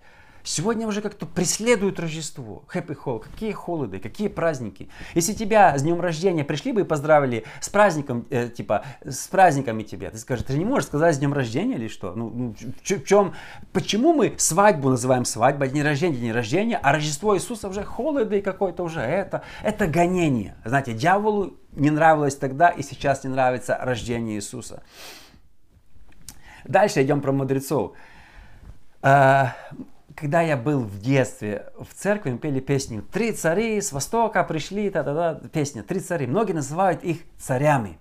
Сегодня 0.44 0.88
уже 0.88 1.02
как-то 1.02 1.26
преследуют 1.26 2.00
Рождество. 2.00 2.64
Happy 2.74 2.98
Hall. 2.98 3.20
Какие 3.20 3.52
холоды, 3.52 4.00
какие 4.00 4.28
праздники. 4.28 4.90
Если 5.14 5.34
тебя 5.34 5.78
с 5.78 5.84
днем 5.84 6.02
рождения 6.02 6.44
пришли 6.44 6.72
бы 6.72 6.82
и 6.82 6.84
поздравили 6.84 7.46
с 7.60 7.70
праздником, 7.70 8.26
э, 8.32 8.50
типа, 8.50 8.84
с 9.06 9.28
праздниками 9.28 9.84
тебя, 9.84 10.10
ты 10.10 10.18
скажешь, 10.18 10.46
ты 10.46 10.58
не 10.58 10.66
можешь 10.66 10.88
сказать 10.88 11.16
с 11.16 11.20
днем 11.20 11.34
рождения 11.34 11.76
или 11.76 11.88
что? 11.88 12.14
Ну, 12.16 12.30
ну 12.30 12.56
в, 12.56 13.04
чем, 13.06 13.36
почему 13.72 14.14
мы 14.14 14.34
свадьбу 14.38 14.90
называем 14.90 15.26
свадьбой, 15.26 15.70
день 15.70 15.84
рождения, 15.84 16.18
день 16.18 16.32
рождения, 16.32 16.80
а 16.82 16.92
Рождество 16.92 17.36
Иисуса 17.36 17.68
уже 17.68 17.84
холоды 17.84 18.42
какой-то 18.42 18.84
уже 18.84 19.02
это, 19.02 19.44
это 19.62 19.86
гонение. 19.86 20.56
Знаете, 20.66 20.94
дьяволу 20.94 21.54
не 21.74 21.92
нравилось 21.92 22.36
тогда 22.36 22.70
и 22.70 22.82
сейчас 22.82 23.24
не 23.24 23.30
нравится 23.30 23.78
рождение 23.80 24.38
Иисуса. 24.38 24.82
Дальше 26.66 27.04
идем 27.04 27.22
про 27.22 27.32
мудрецов. 27.32 27.94
А, 29.02 29.56
когда 30.16 30.42
я 30.42 30.58
был 30.58 30.82
в 30.82 31.00
детстве 31.00 31.72
в 31.80 31.94
церкви, 31.94 32.32
мы 32.32 32.38
пели 32.38 32.60
песню 32.60 33.02
«Три 33.12 33.32
цари 33.32 33.82
с 33.82 33.92
востока 33.92 34.44
пришли», 34.44 34.90
та 34.90 35.02
-та 35.02 35.14
-та, 35.16 35.50
песня 35.50 35.84
«Три 35.84 36.00
цари». 36.00 36.28
Многие 36.28 36.54
называют 36.54 37.04
их 37.04 37.22
царями. 37.38 37.98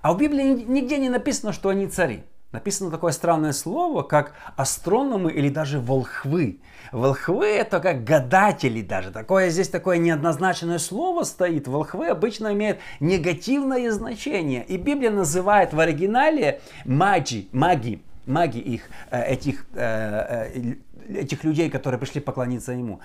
А 0.00 0.12
в 0.12 0.18
Библии 0.18 0.64
нигде 0.66 0.98
не 0.98 1.08
написано, 1.08 1.52
что 1.52 1.68
они 1.68 1.86
цари. 1.86 2.24
Написано 2.52 2.90
такое 2.90 3.12
странное 3.12 3.52
слово, 3.52 4.02
как 4.02 4.34
астрономы 4.56 5.32
или 5.32 5.48
даже 5.48 5.80
волхвы. 5.80 6.60
Волхвы 6.92 7.46
это 7.46 7.80
как 7.80 8.04
гадатели 8.04 8.82
даже. 8.82 9.10
Такое 9.10 9.48
здесь 9.48 9.68
такое 9.68 9.96
неоднозначное 9.96 10.78
слово 10.78 11.24
стоит. 11.24 11.66
Волхвы 11.66 12.08
обычно 12.08 12.52
имеют 12.52 12.78
негативное 13.00 13.90
значение. 13.90 14.64
И 14.66 14.76
Библия 14.76 15.10
называет 15.10 15.72
в 15.72 15.80
оригинале 15.80 16.60
маги, 16.84 17.48
маги, 17.52 18.02
маги 18.26 18.58
их, 18.58 18.82
э, 19.10 19.22
этих, 19.32 19.64
э, 19.72 20.50
э, 20.54 20.74
этих 21.08 21.44
людей, 21.44 21.70
которые 21.70 21.98
пришли 21.98 22.20
поклониться 22.20 22.72
ему. 22.72 23.00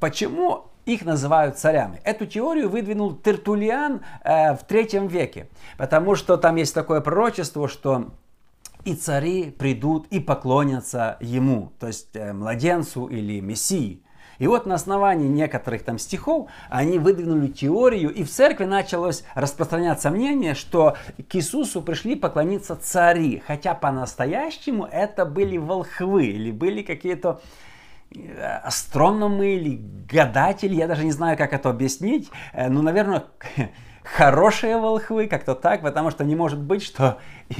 Почему 0.00 0.70
их 0.86 1.04
называют 1.04 1.58
царями. 1.58 2.00
Эту 2.04 2.26
теорию 2.26 2.68
выдвинул 2.68 3.14
Тертулиан 3.14 4.02
в 4.22 4.58
третьем 4.68 5.06
веке, 5.06 5.48
потому 5.78 6.14
что 6.14 6.36
там 6.36 6.56
есть 6.56 6.74
такое 6.74 7.00
пророчество, 7.00 7.68
что 7.68 8.10
и 8.84 8.94
цари 8.94 9.50
придут 9.50 10.06
и 10.08 10.20
поклонятся 10.20 11.16
ему, 11.20 11.72
то 11.78 11.86
есть 11.86 12.14
э, 12.14 12.32
младенцу 12.32 13.06
или 13.06 13.40
мессии. 13.40 14.04
И 14.38 14.46
вот 14.46 14.66
на 14.66 14.74
основании 14.74 15.28
некоторых 15.28 15.84
там 15.84 15.98
стихов 15.98 16.48
они 16.68 16.98
выдвинули 16.98 17.48
теорию, 17.48 18.12
и 18.12 18.24
в 18.24 18.30
церкви 18.30 18.64
началось 18.64 19.24
распространяться 19.34 20.10
мнение, 20.10 20.54
что 20.54 20.96
к 21.28 21.34
Иисусу 21.34 21.82
пришли 21.82 22.16
поклониться 22.16 22.76
цари, 22.76 23.42
хотя 23.46 23.74
по-настоящему 23.74 24.86
это 24.90 25.24
были 25.24 25.56
волхвы 25.56 26.26
или 26.26 26.50
были 26.50 26.82
какие-то 26.82 27.40
э, 28.14 28.58
астрономы 28.62 29.54
или 29.54 29.80
гадатели, 30.10 30.74
я 30.74 30.88
даже 30.88 31.04
не 31.04 31.12
знаю, 31.12 31.36
как 31.38 31.52
это 31.52 31.70
объяснить, 31.70 32.30
э, 32.52 32.68
ну, 32.68 32.82
наверное, 32.82 33.24
хорошие 34.02 34.78
волхвы, 34.78 35.28
как-то 35.28 35.54
так, 35.54 35.82
потому 35.82 36.10
что 36.10 36.24
не 36.24 36.34
может 36.34 36.60
быть, 36.60 36.82
что 36.82 37.18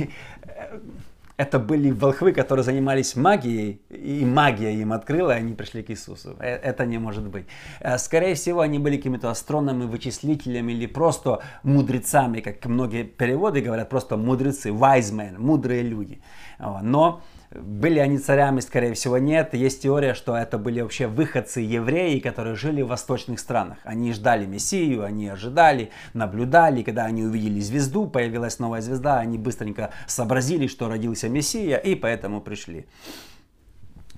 это 1.36 1.58
были 1.58 1.90
волхвы, 1.90 2.32
которые 2.32 2.64
занимались 2.64 3.16
магией, 3.16 3.80
и 3.90 4.24
магия 4.24 4.74
им 4.74 4.92
открыла, 4.92 5.32
и 5.32 5.38
они 5.38 5.54
пришли 5.54 5.82
к 5.82 5.90
Иисусу. 5.90 6.36
Э, 6.38 6.54
это 6.54 6.86
не 6.86 6.98
может 6.98 7.26
быть. 7.26 7.46
Э, 7.80 7.98
скорее 7.98 8.34
всего, 8.34 8.60
они 8.60 8.78
были 8.78 8.96
какими-то 8.96 9.30
астрономами, 9.30 9.86
вычислителями 9.90 10.72
или 10.72 10.86
просто 10.86 11.40
мудрецами, 11.62 12.40
как 12.40 12.64
многие 12.66 13.02
переводы 13.02 13.60
говорят, 13.60 13.88
просто 13.88 14.16
мудрецы, 14.16 14.68
wise 14.70 15.12
men, 15.12 15.38
мудрые 15.38 15.82
люди. 15.82 16.20
Но 16.82 17.20
были 17.54 17.98
они 17.98 18.18
царями, 18.18 18.60
скорее 18.60 18.94
всего, 18.94 19.18
нет. 19.18 19.54
Есть 19.54 19.82
теория, 19.82 20.14
что 20.14 20.36
это 20.36 20.58
были 20.58 20.80
вообще 20.80 21.06
выходцы 21.06 21.60
евреи, 21.60 22.18
которые 22.18 22.56
жили 22.56 22.82
в 22.82 22.88
восточных 22.88 23.38
странах. 23.38 23.78
Они 23.84 24.12
ждали 24.12 24.46
Мессию, 24.46 25.04
они 25.04 25.28
ожидали, 25.28 25.90
наблюдали. 26.12 26.82
Когда 26.82 27.04
они 27.04 27.22
увидели 27.22 27.60
звезду, 27.60 28.06
появилась 28.06 28.58
новая 28.58 28.80
звезда, 28.80 29.18
они 29.18 29.38
быстренько 29.38 29.90
сообразили, 30.06 30.66
что 30.66 30.88
родился 30.88 31.28
Мессия, 31.28 31.76
и 31.76 31.94
поэтому 31.94 32.40
пришли. 32.40 32.86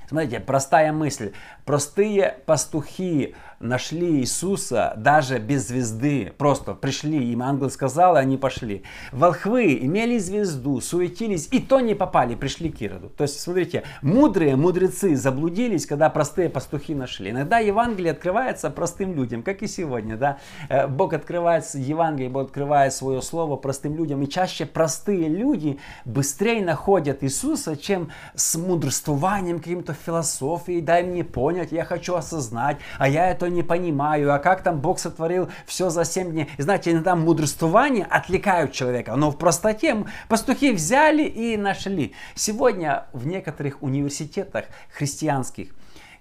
Смотрите, 0.09 0.41
простая 0.41 0.93
мысль. 0.93 1.33
Простые 1.65 2.39
пастухи 2.47 3.35
нашли 3.59 4.21
Иисуса 4.21 4.95
даже 4.97 5.39
без 5.39 5.69
звезды. 5.69 6.33
Просто 6.37 6.75
пришли, 6.75 7.33
им 7.33 7.43
ангел 7.43 7.71
сказал, 7.71 8.17
и 8.17 8.21
они 8.21 8.37
пошли. 8.37 8.85
Волхвы 9.13 9.79
имели 9.81 10.19
звезду, 10.19 10.81
суетились, 10.81 11.49
и 11.51 11.61
то 11.61 11.81
не 11.81 11.95
попали, 11.95 12.35
пришли 12.35 12.71
к 12.71 12.83
Ироду. 12.83 13.09
То 13.09 13.23
есть, 13.23 13.41
смотрите, 13.41 13.83
мудрые 14.03 14.57
мудрецы 14.57 15.17
заблудились, 15.17 15.87
когда 15.87 16.11
простые 16.11 16.49
пастухи 16.49 16.95
нашли. 16.95 17.31
Иногда 17.31 17.59
Евангелие 17.59 18.13
открывается 18.13 18.71
простым 18.71 19.15
людям, 19.15 19.43
как 19.43 19.63
и 19.63 19.67
сегодня. 19.67 20.17
Да? 20.17 20.39
Э, 20.69 20.87
Бог 20.87 21.15
открывает 21.15 21.65
Евангелие, 21.75 22.31
Бог 22.31 22.49
открывает 22.49 22.93
свое 22.93 23.23
слово 23.23 23.57
простым 23.57 23.97
людям. 23.97 24.23
И 24.23 24.29
чаще 24.29 24.67
простые 24.67 25.29
люди 25.29 25.79
быстрее 26.05 26.65
находят 26.65 27.25
Иисуса, 27.25 27.77
чем 27.77 28.11
с 28.35 28.57
мудрствованием, 28.57 29.59
каким-то 29.59 29.96
философией. 29.97 30.81
Дай 30.81 31.03
мне 31.03 31.25
понять 31.25 31.73
я 31.73 31.85
хочу 31.85 32.15
осознать, 32.15 32.79
а 32.99 33.09
я 33.09 33.31
это 33.31 33.49
не 33.49 33.62
понимаю, 33.62 34.33
а 34.33 34.38
как 34.38 34.62
там 34.62 34.81
Бог 34.81 34.99
сотворил 34.99 35.49
все 35.66 35.90
за 35.90 36.05
7 36.05 36.31
дней. 36.31 36.51
Знаете, 36.59 36.92
иногда 36.92 37.16
мудрствования 37.16 38.07
отвлекают 38.09 38.73
человека, 38.73 39.16
но 39.16 39.31
в 39.31 39.38
простоте 39.38 40.05
пастухи 40.29 40.73
взяли 40.73 41.25
и 41.25 41.57
нашли. 41.57 42.14
Сегодня 42.35 43.07
в 43.12 43.27
некоторых 43.27 43.83
университетах 43.83 44.66
христианских 44.90 45.75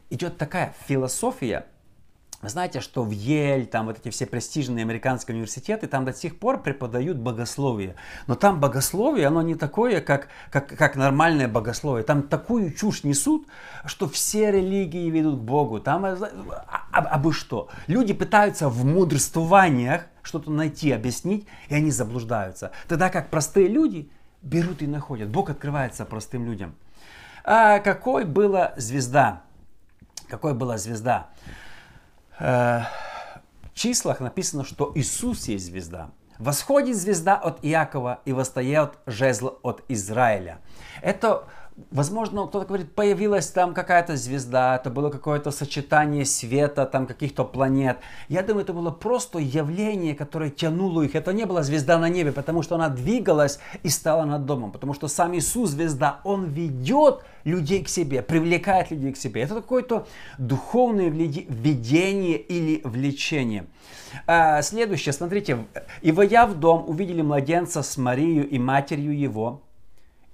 идет 0.10 0.38
такая 0.38 0.74
философия, 0.88 1.66
вы 2.46 2.50
знаете, 2.50 2.80
что 2.80 3.04
в 3.04 3.10
Ель, 3.10 3.66
там 3.66 3.88
вот 3.88 3.98
эти 3.98 4.10
все 4.10 4.28
престижные 4.28 4.84
американские 4.84 5.34
университеты, 5.34 5.88
там 5.88 6.06
до 6.06 6.14
сих 6.14 6.38
пор 6.38 6.62
преподают 6.62 7.18
богословие. 7.18 7.96
Но 8.28 8.36
там 8.36 8.60
богословие, 8.60 9.26
оно 9.26 9.42
не 9.42 9.56
такое, 9.56 10.00
как, 10.00 10.28
как, 10.52 10.68
как 10.68 10.96
нормальное 10.96 11.48
богословие. 11.48 12.04
Там 12.04 12.22
такую 12.22 12.72
чушь 12.72 13.04
несут, 13.04 13.48
что 13.86 14.08
все 14.08 14.52
религии 14.52 15.10
ведут 15.10 15.40
к 15.40 15.44
Богу. 15.44 15.80
Там, 15.80 16.06
а, 16.06 16.18
а, 16.92 17.00
а 17.00 17.18
бы 17.18 17.34
что? 17.34 17.70
Люди 17.88 18.14
пытаются 18.14 18.70
в 18.70 18.86
мудрствованиях 18.86 20.06
что-то 20.22 20.52
найти, 20.52 20.92
объяснить, 20.92 21.48
и 21.70 21.74
они 21.74 21.90
заблуждаются. 21.90 22.72
Тогда 22.88 23.10
как 23.10 23.30
простые 23.32 23.68
люди 23.68 24.12
берут 24.44 24.84
и 24.84 24.88
находят. 24.88 25.30
Бог 25.30 25.50
открывается 25.50 26.06
простым 26.06 26.46
людям. 26.46 26.76
А 27.44 27.80
какой 27.80 28.24
была 28.24 28.74
звезда? 28.78 29.42
Какой 30.30 30.54
была 30.54 30.78
звезда? 30.78 31.30
Э, 32.40 32.82
числах 33.74 34.20
написано, 34.20 34.64
что 34.64 34.92
Иисус 34.96 35.48
есть 35.48 35.66
звезда. 35.66 36.10
Восходит 36.40 36.98
звезда 36.98 37.36
от 37.36 37.60
Иакова 37.64 38.20
и 38.26 38.34
восстает 38.34 38.94
жезл 39.06 39.58
от 39.62 39.84
Израиля. 39.88 40.60
Это 41.02 41.46
Возможно, 41.92 42.48
кто-то 42.48 42.66
говорит, 42.66 42.96
появилась 42.96 43.48
там 43.48 43.74
какая-то 43.74 44.16
звезда, 44.16 44.78
это 44.78 44.90
было 44.90 45.10
какое-то 45.10 45.52
сочетание 45.52 46.24
света, 46.24 46.86
там 46.86 47.06
каких-то 47.06 47.44
планет. 47.44 47.98
Я 48.30 48.44
думаю, 48.44 48.64
это 48.64 48.72
было 48.72 48.92
просто 48.92 49.40
явление, 49.40 50.16
которое 50.16 50.50
тянуло 50.50 51.02
их. 51.02 51.16
Это 51.16 51.34
не 51.34 51.46
была 51.46 51.64
звезда 51.64 52.00
на 52.00 52.08
небе, 52.08 52.32
потому 52.32 52.62
что 52.62 52.76
она 52.76 52.88
двигалась 52.88 53.60
и 53.84 53.90
стала 53.90 54.24
над 54.24 54.46
домом. 54.46 54.72
Потому 54.72 54.94
что 54.94 55.10
сам 55.10 55.36
Иисус 55.36 55.72
звезда, 55.72 56.22
Он 56.24 56.46
ведет 56.46 57.26
людей 57.44 57.84
к 57.84 57.90
себе, 57.90 58.22
привлекает 58.22 58.92
людей 58.92 59.12
к 59.12 59.18
себе. 59.18 59.42
Это 59.42 59.56
какое-то 59.56 60.08
духовное 60.38 61.10
видение 61.10 62.38
или 62.38 62.80
влечение. 62.86 63.66
А, 64.28 64.62
следующее, 64.62 65.12
смотрите. 65.12 65.66
«И 66.02 66.14
войдя 66.14 66.46
в 66.46 66.58
дом, 66.58 66.86
увидели 66.88 67.22
младенца 67.22 67.84
с 67.84 67.98
Марией 67.98 68.44
и 68.44 68.60
матерью 68.60 69.18
его, 69.18 69.62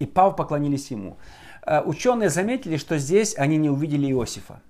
и 0.02 0.08
Пав 0.08 0.36
поклонились 0.36 0.90
ему. 0.90 1.18
Э, 1.64 1.82
ученые 1.82 2.30
заметили, 2.30 2.78
что 2.78 2.98
здесь 2.98 3.38
они 3.38 3.58
не 3.58 3.70
увидели 3.70 4.12
Иосифа. 4.12 4.62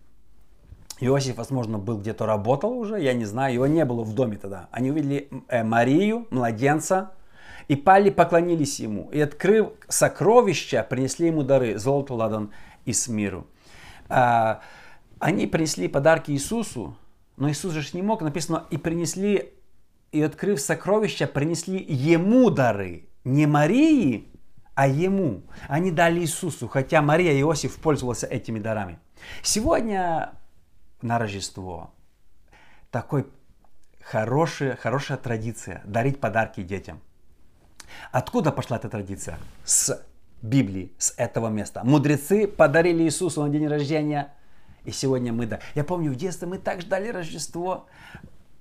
Иосиф, 1.00 1.38
возможно, 1.38 1.78
был 1.78 1.98
где-то 1.98 2.26
работал 2.26 2.78
уже, 2.78 3.02
я 3.02 3.13
не 3.13 3.24
знаю, 3.24 3.54
его 3.54 3.65
не 3.65 3.86
было 3.86 4.04
в 4.04 4.13
доме 4.13 4.38
тогда. 4.38 4.67
Они 4.72 4.91
увидели 4.91 5.30
э, 5.48 5.63
Марию, 5.63 6.28
младенца, 6.32 7.12
и 7.70 7.78
пали 7.78 8.10
поклонились 8.10 8.82
ему. 8.82 9.10
И 9.13 9.22
открыв 9.22 9.70
сокровища, 9.88 10.86
принесли 10.88 11.28
ему 11.28 11.44
дары, 11.44 11.78
золото, 11.78 12.13
ладан 12.15 12.52
и 12.84 12.91
смиру. 12.91 13.48
А, 14.10 14.60
они 15.20 15.48
принесли 15.48 15.88
подарки 15.88 16.32
Иисусу, 16.32 16.98
но 17.38 17.50
Иисус 17.50 17.72
же 17.72 17.89
не 17.94 18.02
мог, 18.02 18.22
написано, 18.22 18.65
и 18.70 18.78
принесли, 18.78 19.54
и 20.12 20.22
открыв 20.22 20.60
сокровища, 20.60 21.26
принесли 21.26 21.82
ему 21.82 22.50
дары. 22.50 23.08
Не 23.24 23.46
Марии, 23.46 24.28
а 24.75 24.88
ему. 24.88 25.43
Они 25.67 25.91
дали 25.91 26.19
Иисусу, 26.21 26.67
хотя 26.67 27.01
Мария 27.01 27.34
и 27.34 27.41
Иосиф 27.41 27.77
пользовался 27.77 28.27
этими 28.27 28.60
дарами. 28.60 28.99
Сегодня 29.43 30.34
на 31.01 31.19
Рождество 31.19 31.91
такой 32.89 33.27
хорошая, 34.01 34.75
хорошая 34.75 35.17
традиция 35.17 35.81
дарить 35.86 36.19
подарки 36.19 36.63
детям. 36.63 37.01
Откуда 38.12 38.51
пошла 38.51 38.77
эта 38.77 38.89
традиция? 38.89 39.38
С 39.65 40.03
Библии, 40.41 40.93
с 40.97 41.13
этого 41.17 41.49
места. 41.49 41.81
Мудрецы 41.84 42.47
подарили 42.47 43.03
Иисусу 43.03 43.43
на 43.43 43.49
день 43.49 43.67
рождения, 43.67 44.34
и 44.86 44.91
сегодня 44.91 45.31
мы 45.34 45.45
да. 45.45 45.60
Я 45.75 45.84
помню, 45.84 46.12
в 46.12 46.15
детстве 46.15 46.47
мы 46.47 46.57
так 46.57 46.81
ждали 46.81 47.10
Рождество, 47.10 47.88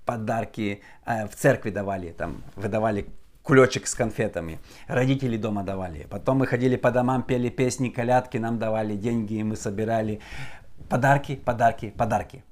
подарки 0.05 0.83
э, 1.07 1.27
в 1.27 1.35
церкви 1.37 1.71
давали, 1.71 2.11
там 2.11 2.43
выдавали 2.57 3.09
кулечек 3.43 3.87
с 3.87 3.95
конфетами. 3.95 4.59
Родители 4.87 5.37
дома 5.37 5.63
давали. 5.63 6.07
Потом 6.11 6.39
мы 6.39 6.47
ходили 6.47 6.77
по 6.77 6.91
домам, 6.91 7.23
пели 7.23 7.49
песни, 7.49 7.89
колядки, 7.89 8.39
нам 8.39 8.59
давали 8.59 8.97
деньги, 8.97 9.35
и 9.35 9.43
мы 9.43 9.57
собирали 9.57 10.21
подарки, 10.89 11.37
подарки, 11.37 11.91
подарки. 11.97 12.45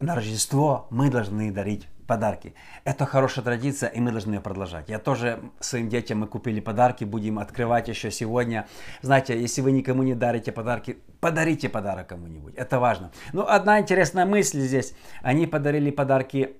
На 0.00 0.14
Рождество 0.14 0.86
мы 0.90 1.10
должны 1.10 1.52
дарить 1.52 1.88
подарки. 2.06 2.54
Это 2.84 3.06
хорошая 3.06 3.44
традиция, 3.44 3.88
и 3.88 4.00
мы 4.00 4.10
должны 4.10 4.34
ее 4.34 4.40
продолжать. 4.40 4.88
Я 4.88 4.98
тоже 4.98 5.38
своим 5.60 5.88
детям 5.88 6.18
мы 6.18 6.26
купили 6.26 6.58
подарки, 6.58 7.04
будем 7.04 7.38
открывать 7.38 7.88
еще 7.88 8.10
сегодня. 8.10 8.66
Знаете, 9.02 9.40
если 9.40 9.60
вы 9.60 9.70
никому 9.70 10.02
не 10.02 10.14
дарите 10.14 10.50
подарки, 10.50 10.98
подарите 11.20 11.68
подарок 11.68 12.08
кому-нибудь. 12.08 12.54
Это 12.56 12.80
важно. 12.80 13.12
Ну, 13.32 13.44
одна 13.46 13.78
интересная 13.78 14.26
мысль 14.26 14.60
здесь. 14.60 14.94
Они 15.22 15.46
подарили 15.46 15.90
подарки 15.90 16.56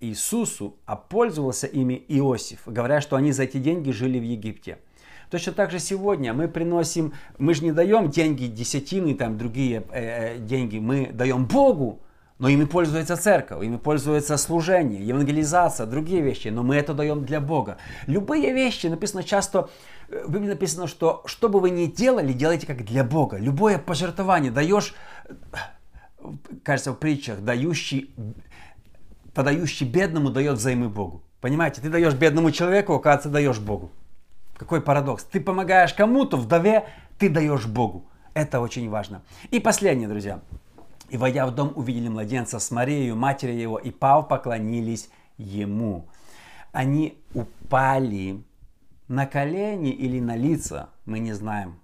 Иисусу, 0.00 0.76
а 0.86 0.96
пользовался 0.96 1.66
ими 1.66 2.04
Иосиф, 2.08 2.62
говоря, 2.66 3.00
что 3.00 3.16
они 3.16 3.32
за 3.32 3.44
эти 3.44 3.58
деньги 3.58 3.90
жили 3.90 4.18
в 4.18 4.24
Египте. 4.24 4.78
Точно 5.30 5.52
так 5.52 5.70
же 5.70 5.78
сегодня 5.78 6.32
мы 6.32 6.48
приносим, 6.48 7.12
мы 7.38 7.54
же 7.54 7.64
не 7.64 7.72
даем 7.72 8.10
деньги 8.10 8.46
десятины, 8.46 9.14
там 9.14 9.38
другие 9.38 9.84
э, 9.90 10.36
э, 10.36 10.38
деньги, 10.38 10.78
мы 10.78 11.10
даем 11.12 11.46
Богу, 11.46 12.00
но 12.38 12.48
ими 12.48 12.64
пользуется 12.64 13.16
церковь, 13.16 13.64
ими 13.64 13.76
пользуется 13.76 14.36
служение, 14.36 15.06
евангелизация, 15.06 15.86
другие 15.86 16.20
вещи, 16.20 16.48
но 16.48 16.62
мы 16.62 16.76
это 16.76 16.92
даем 16.92 17.24
для 17.24 17.40
Бога. 17.40 17.78
Любые 18.06 18.52
вещи, 18.52 18.88
написано 18.88 19.22
часто, 19.22 19.70
э, 20.08 20.24
в 20.26 20.30
Библии 20.30 20.48
написано, 20.48 20.86
что 20.86 21.22
что 21.26 21.48
бы 21.48 21.60
вы 21.60 21.70
ни 21.70 21.86
делали, 21.86 22.32
делайте 22.32 22.66
как 22.66 22.84
для 22.84 23.04
Бога. 23.04 23.36
Любое 23.38 23.78
пожертвование 23.78 24.50
даешь, 24.50 24.94
э, 25.24 25.34
кажется, 26.62 26.92
в 26.92 26.96
притчах, 26.96 27.40
дающий, 27.40 28.14
подающий 29.34 29.86
бедному 29.86 30.30
дает 30.30 30.58
взаймы 30.58 30.88
Богу. 30.88 31.22
Понимаете, 31.40 31.80
ты 31.80 31.90
даешь 31.90 32.14
бедному 32.14 32.50
человеку, 32.50 32.94
оказывается, 32.94 33.28
даешь 33.28 33.58
Богу. 33.58 33.90
Какой 34.56 34.80
парадокс. 34.80 35.24
Ты 35.24 35.40
помогаешь 35.40 35.92
кому-то, 35.92 36.36
вдове, 36.36 36.86
ты 37.18 37.28
даешь 37.28 37.66
Богу. 37.66 38.06
Это 38.32 38.60
очень 38.60 38.88
важно. 38.88 39.22
И 39.50 39.60
последнее, 39.60 40.08
друзья. 40.08 40.40
И 41.10 41.16
войдя 41.16 41.46
в 41.46 41.54
дом, 41.54 41.72
увидели 41.74 42.08
младенца 42.08 42.58
с 42.58 42.70
Марией, 42.70 43.12
матерью 43.12 43.60
его, 43.60 43.78
и 43.78 43.90
пав 43.90 44.28
поклонились 44.28 45.10
ему. 45.36 46.08
Они 46.72 47.18
упали 47.34 48.42
на 49.06 49.26
колени 49.26 49.90
или 49.90 50.18
на 50.18 50.36
лица, 50.36 50.88
мы 51.04 51.18
не 51.18 51.32
знаем, 51.34 51.78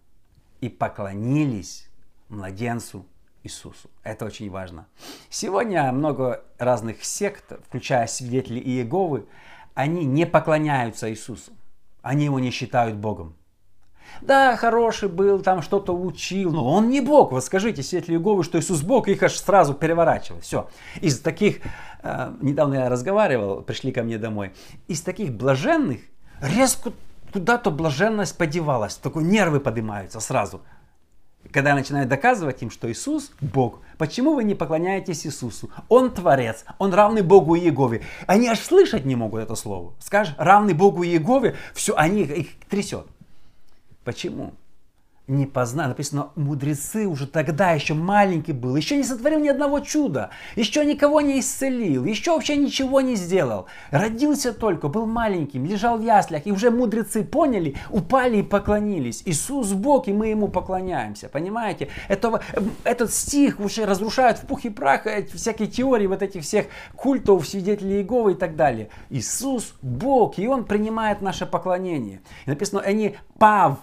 и 0.60 0.68
поклонились 0.68 1.88
младенцу 2.28 3.04
Иисусу. 3.42 3.90
Это 4.03 4.24
очень 4.24 4.50
важно. 4.50 4.87
Сегодня 5.29 5.90
много 5.92 6.44
разных 6.59 7.05
сект, 7.05 7.53
включая 7.66 8.07
свидетелей 8.07 8.61
Иеговы, 8.61 9.26
они 9.74 10.05
не 10.05 10.26
поклоняются 10.26 11.11
Иисусу. 11.11 11.53
Они 12.03 12.24
его 12.24 12.38
не 12.38 12.50
считают 12.50 12.96
Богом. 12.96 13.35
Да, 14.22 14.57
хороший 14.57 15.09
был, 15.09 15.40
там 15.40 15.62
что-то 15.62 15.92
учил, 15.96 16.53
но 16.53 16.68
он 16.68 16.88
не 16.88 17.00
Бог. 17.00 17.33
Вот 17.33 17.44
скажите, 17.44 17.83
свидетели 17.83 18.14
Иеговы, 18.16 18.44
что 18.44 18.59
Иисус 18.59 18.83
Бог, 18.83 19.09
их 19.09 19.22
аж 19.22 19.37
сразу 19.37 19.74
переворачивает. 19.74 20.42
Все. 20.44 20.68
Из 21.00 21.20
таких, 21.20 21.61
э, 22.03 22.33
недавно 22.40 22.74
я 22.74 22.88
разговаривал, 22.88 23.62
пришли 23.62 23.92
ко 23.92 24.03
мне 24.03 24.18
домой, 24.18 24.53
из 24.88 25.00
таких 25.03 25.33
блаженных 25.33 26.00
резко 26.40 26.92
куда-то 27.33 27.70
блаженность 27.70 28.37
подевалась, 28.37 28.96
такой 28.96 29.24
нервы 29.24 29.61
поднимаются 29.61 30.20
сразу. 30.20 30.61
Когда 31.53 31.70
я 31.70 31.76
начинаю 31.76 32.07
доказывать 32.07 32.62
им, 32.62 32.70
что 32.70 32.90
Иисус– 32.90 33.33
Бог, 33.40 33.81
почему 33.98 34.35
вы 34.35 34.44
не 34.44 34.55
поклоняетесь 34.55 35.26
Иисусу? 35.26 35.70
Он 35.88 36.12
Творец, 36.12 36.64
Он 36.79 36.94
равный 36.94 37.22
Богу 37.22 37.57
Иегове. 37.57 38.03
Они 38.26 38.46
аж 38.46 38.61
слышать 38.61 39.05
не 39.05 39.16
могут 39.16 39.42
это 39.42 39.57
слово. 39.57 39.94
Скажешь, 39.98 40.35
равный 40.38 40.74
Богу 40.74 41.03
Иегове, 41.03 41.57
все, 41.74 41.94
они 41.96 42.22
их 42.22 42.61
трясет. 42.68 43.07
Почему? 44.05 44.53
Не 45.31 45.47
познал. 45.47 45.88
Написано, 45.88 46.31
мудрецы 46.35 47.07
уже 47.07 47.27
тогда 47.27 47.71
еще 47.71 47.95
маленький 47.95 48.53
был, 48.53 48.77
еще 48.77 48.97
не 48.97 49.05
сотворил 49.05 49.40
ни 49.40 49.49
одного 49.49 49.81
чуда, 49.81 50.31
еще 50.57 50.85
никого 50.85 51.21
не 51.21 51.40
исцелил, 51.40 52.05
еще 52.05 52.33
вообще 52.33 52.57
ничего 52.57 53.01
не 53.01 53.14
сделал. 53.14 53.66
Родился 53.90 54.53
только, 54.53 54.88
был 54.88 55.07
маленьким, 55.07 55.64
лежал 55.64 55.99
в 55.99 56.03
яслях, 56.03 56.47
и 56.47 56.53
уже 56.53 56.71
мудрецы 56.71 57.25
поняли, 57.25 57.77
упали 57.90 58.38
и 58.38 58.43
поклонились. 58.43 59.23
Иисус 59.25 59.73
Бог, 59.73 60.09
и 60.09 60.12
мы 60.12 60.29
Ему 60.29 60.49
поклоняемся. 60.49 61.29
Понимаете? 61.29 61.88
Это, 62.09 62.40
этот 62.85 63.12
стих 63.12 63.61
уже 63.61 63.87
разрушает 63.87 64.38
в 64.38 64.47
пух 64.47 64.64
и 64.64 64.71
прах 64.71 65.07
всякие 65.33 65.69
теории 65.69 66.07
вот 66.07 66.23
этих 66.23 66.43
всех 66.43 66.66
культов, 66.97 67.47
свидетелей 67.47 67.99
Иеговы 67.99 68.33
и 68.33 68.35
так 68.35 68.57
далее. 68.57 68.90
Иисус 69.11 69.75
Бог, 69.83 70.38
и 70.38 70.47
Он 70.47 70.64
принимает 70.64 71.21
наше 71.21 71.47
поклонение. 71.47 72.21
И 72.47 72.51
написано, 72.51 72.81
они 72.81 73.16
пав 73.38 73.79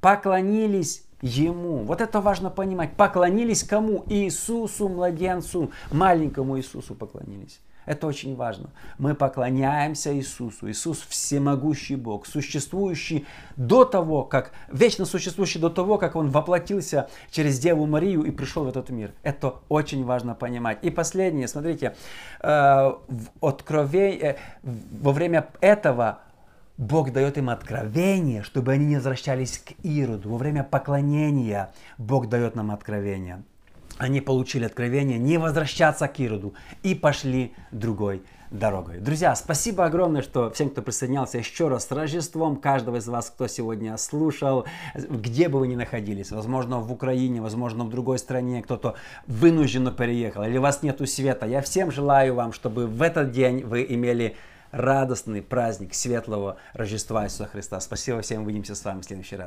поклонились 0.00 1.04
Ему. 1.20 1.78
Вот 1.78 2.00
это 2.00 2.20
важно 2.20 2.50
понимать. 2.50 2.92
Поклонились 2.96 3.64
кому? 3.64 4.04
Иисусу, 4.06 4.88
младенцу, 4.88 5.72
маленькому 5.90 6.56
Иисусу 6.58 6.94
поклонились. 6.94 7.60
Это 7.88 8.06
очень 8.06 8.36
важно. 8.36 8.68
Мы 8.98 9.14
поклоняемся 9.14 10.14
Иисусу. 10.14 10.70
Иисус 10.70 11.00
всемогущий 11.08 11.96
Бог, 11.96 12.26
существующий 12.26 13.26
до 13.56 13.86
того, 13.86 14.24
как, 14.24 14.52
вечно 14.70 15.06
существующий 15.06 15.58
до 15.58 15.70
того, 15.70 15.96
как 15.96 16.14
Он 16.14 16.30
воплотился 16.30 17.08
через 17.30 17.58
Деву 17.58 17.86
Марию 17.86 18.24
и 18.24 18.30
пришел 18.30 18.64
в 18.64 18.68
этот 18.68 18.90
мир. 18.90 19.12
Это 19.22 19.54
очень 19.70 20.04
важно 20.04 20.34
понимать. 20.34 20.78
И 20.82 20.90
последнее, 20.90 21.48
смотрите, 21.48 21.96
э, 22.40 22.46
в 22.46 23.30
откровении, 23.40 24.22
э, 24.22 24.36
во 24.62 25.12
время 25.12 25.48
этого 25.62 26.18
Бог 26.78 27.12
дает 27.12 27.36
им 27.36 27.50
откровение, 27.50 28.44
чтобы 28.44 28.72
они 28.72 28.86
не 28.86 28.94
возвращались 28.94 29.58
к 29.58 29.72
Ироду. 29.82 30.30
Во 30.30 30.38
время 30.38 30.62
поклонения 30.62 31.72
Бог 31.98 32.28
дает 32.28 32.54
нам 32.54 32.70
откровение. 32.70 33.42
Они 33.98 34.20
получили 34.20 34.64
откровение 34.64 35.18
не 35.18 35.38
возвращаться 35.38 36.06
к 36.06 36.20
Ироду 36.20 36.54
и 36.84 36.94
пошли 36.94 37.52
другой 37.72 38.22
дорогой. 38.52 39.00
Друзья, 39.00 39.34
спасибо 39.34 39.86
огромное, 39.86 40.22
что 40.22 40.50
всем, 40.52 40.70
кто 40.70 40.80
присоединялся 40.80 41.38
еще 41.38 41.66
раз 41.66 41.88
с 41.88 41.90
Рождеством, 41.90 42.54
каждого 42.54 42.98
из 42.98 43.08
вас, 43.08 43.28
кто 43.28 43.48
сегодня 43.48 43.96
слушал, 43.96 44.64
где 44.94 45.48
бы 45.48 45.58
вы 45.58 45.66
ни 45.66 45.74
находились, 45.74 46.30
возможно, 46.30 46.78
в 46.78 46.92
Украине, 46.92 47.42
возможно, 47.42 47.82
в 47.84 47.90
другой 47.90 48.20
стране, 48.20 48.62
кто-то 48.62 48.94
вынужденно 49.26 49.90
переехал, 49.90 50.44
или 50.44 50.58
у 50.58 50.62
вас 50.62 50.84
нету 50.84 51.06
света. 51.08 51.44
Я 51.44 51.60
всем 51.60 51.90
желаю 51.90 52.36
вам, 52.36 52.52
чтобы 52.52 52.86
в 52.86 53.02
этот 53.02 53.32
день 53.32 53.64
вы 53.64 53.84
имели 53.88 54.36
радостный 54.70 55.42
праздник 55.42 55.94
светлого 55.94 56.56
Рождества 56.72 57.24
Иисуса 57.24 57.46
Христа. 57.46 57.80
Спасибо 57.80 58.20
всем, 58.20 58.42
увидимся 58.42 58.74
с 58.74 58.84
вами 58.84 59.00
в 59.00 59.04
следующий 59.04 59.36
раз. 59.36 59.46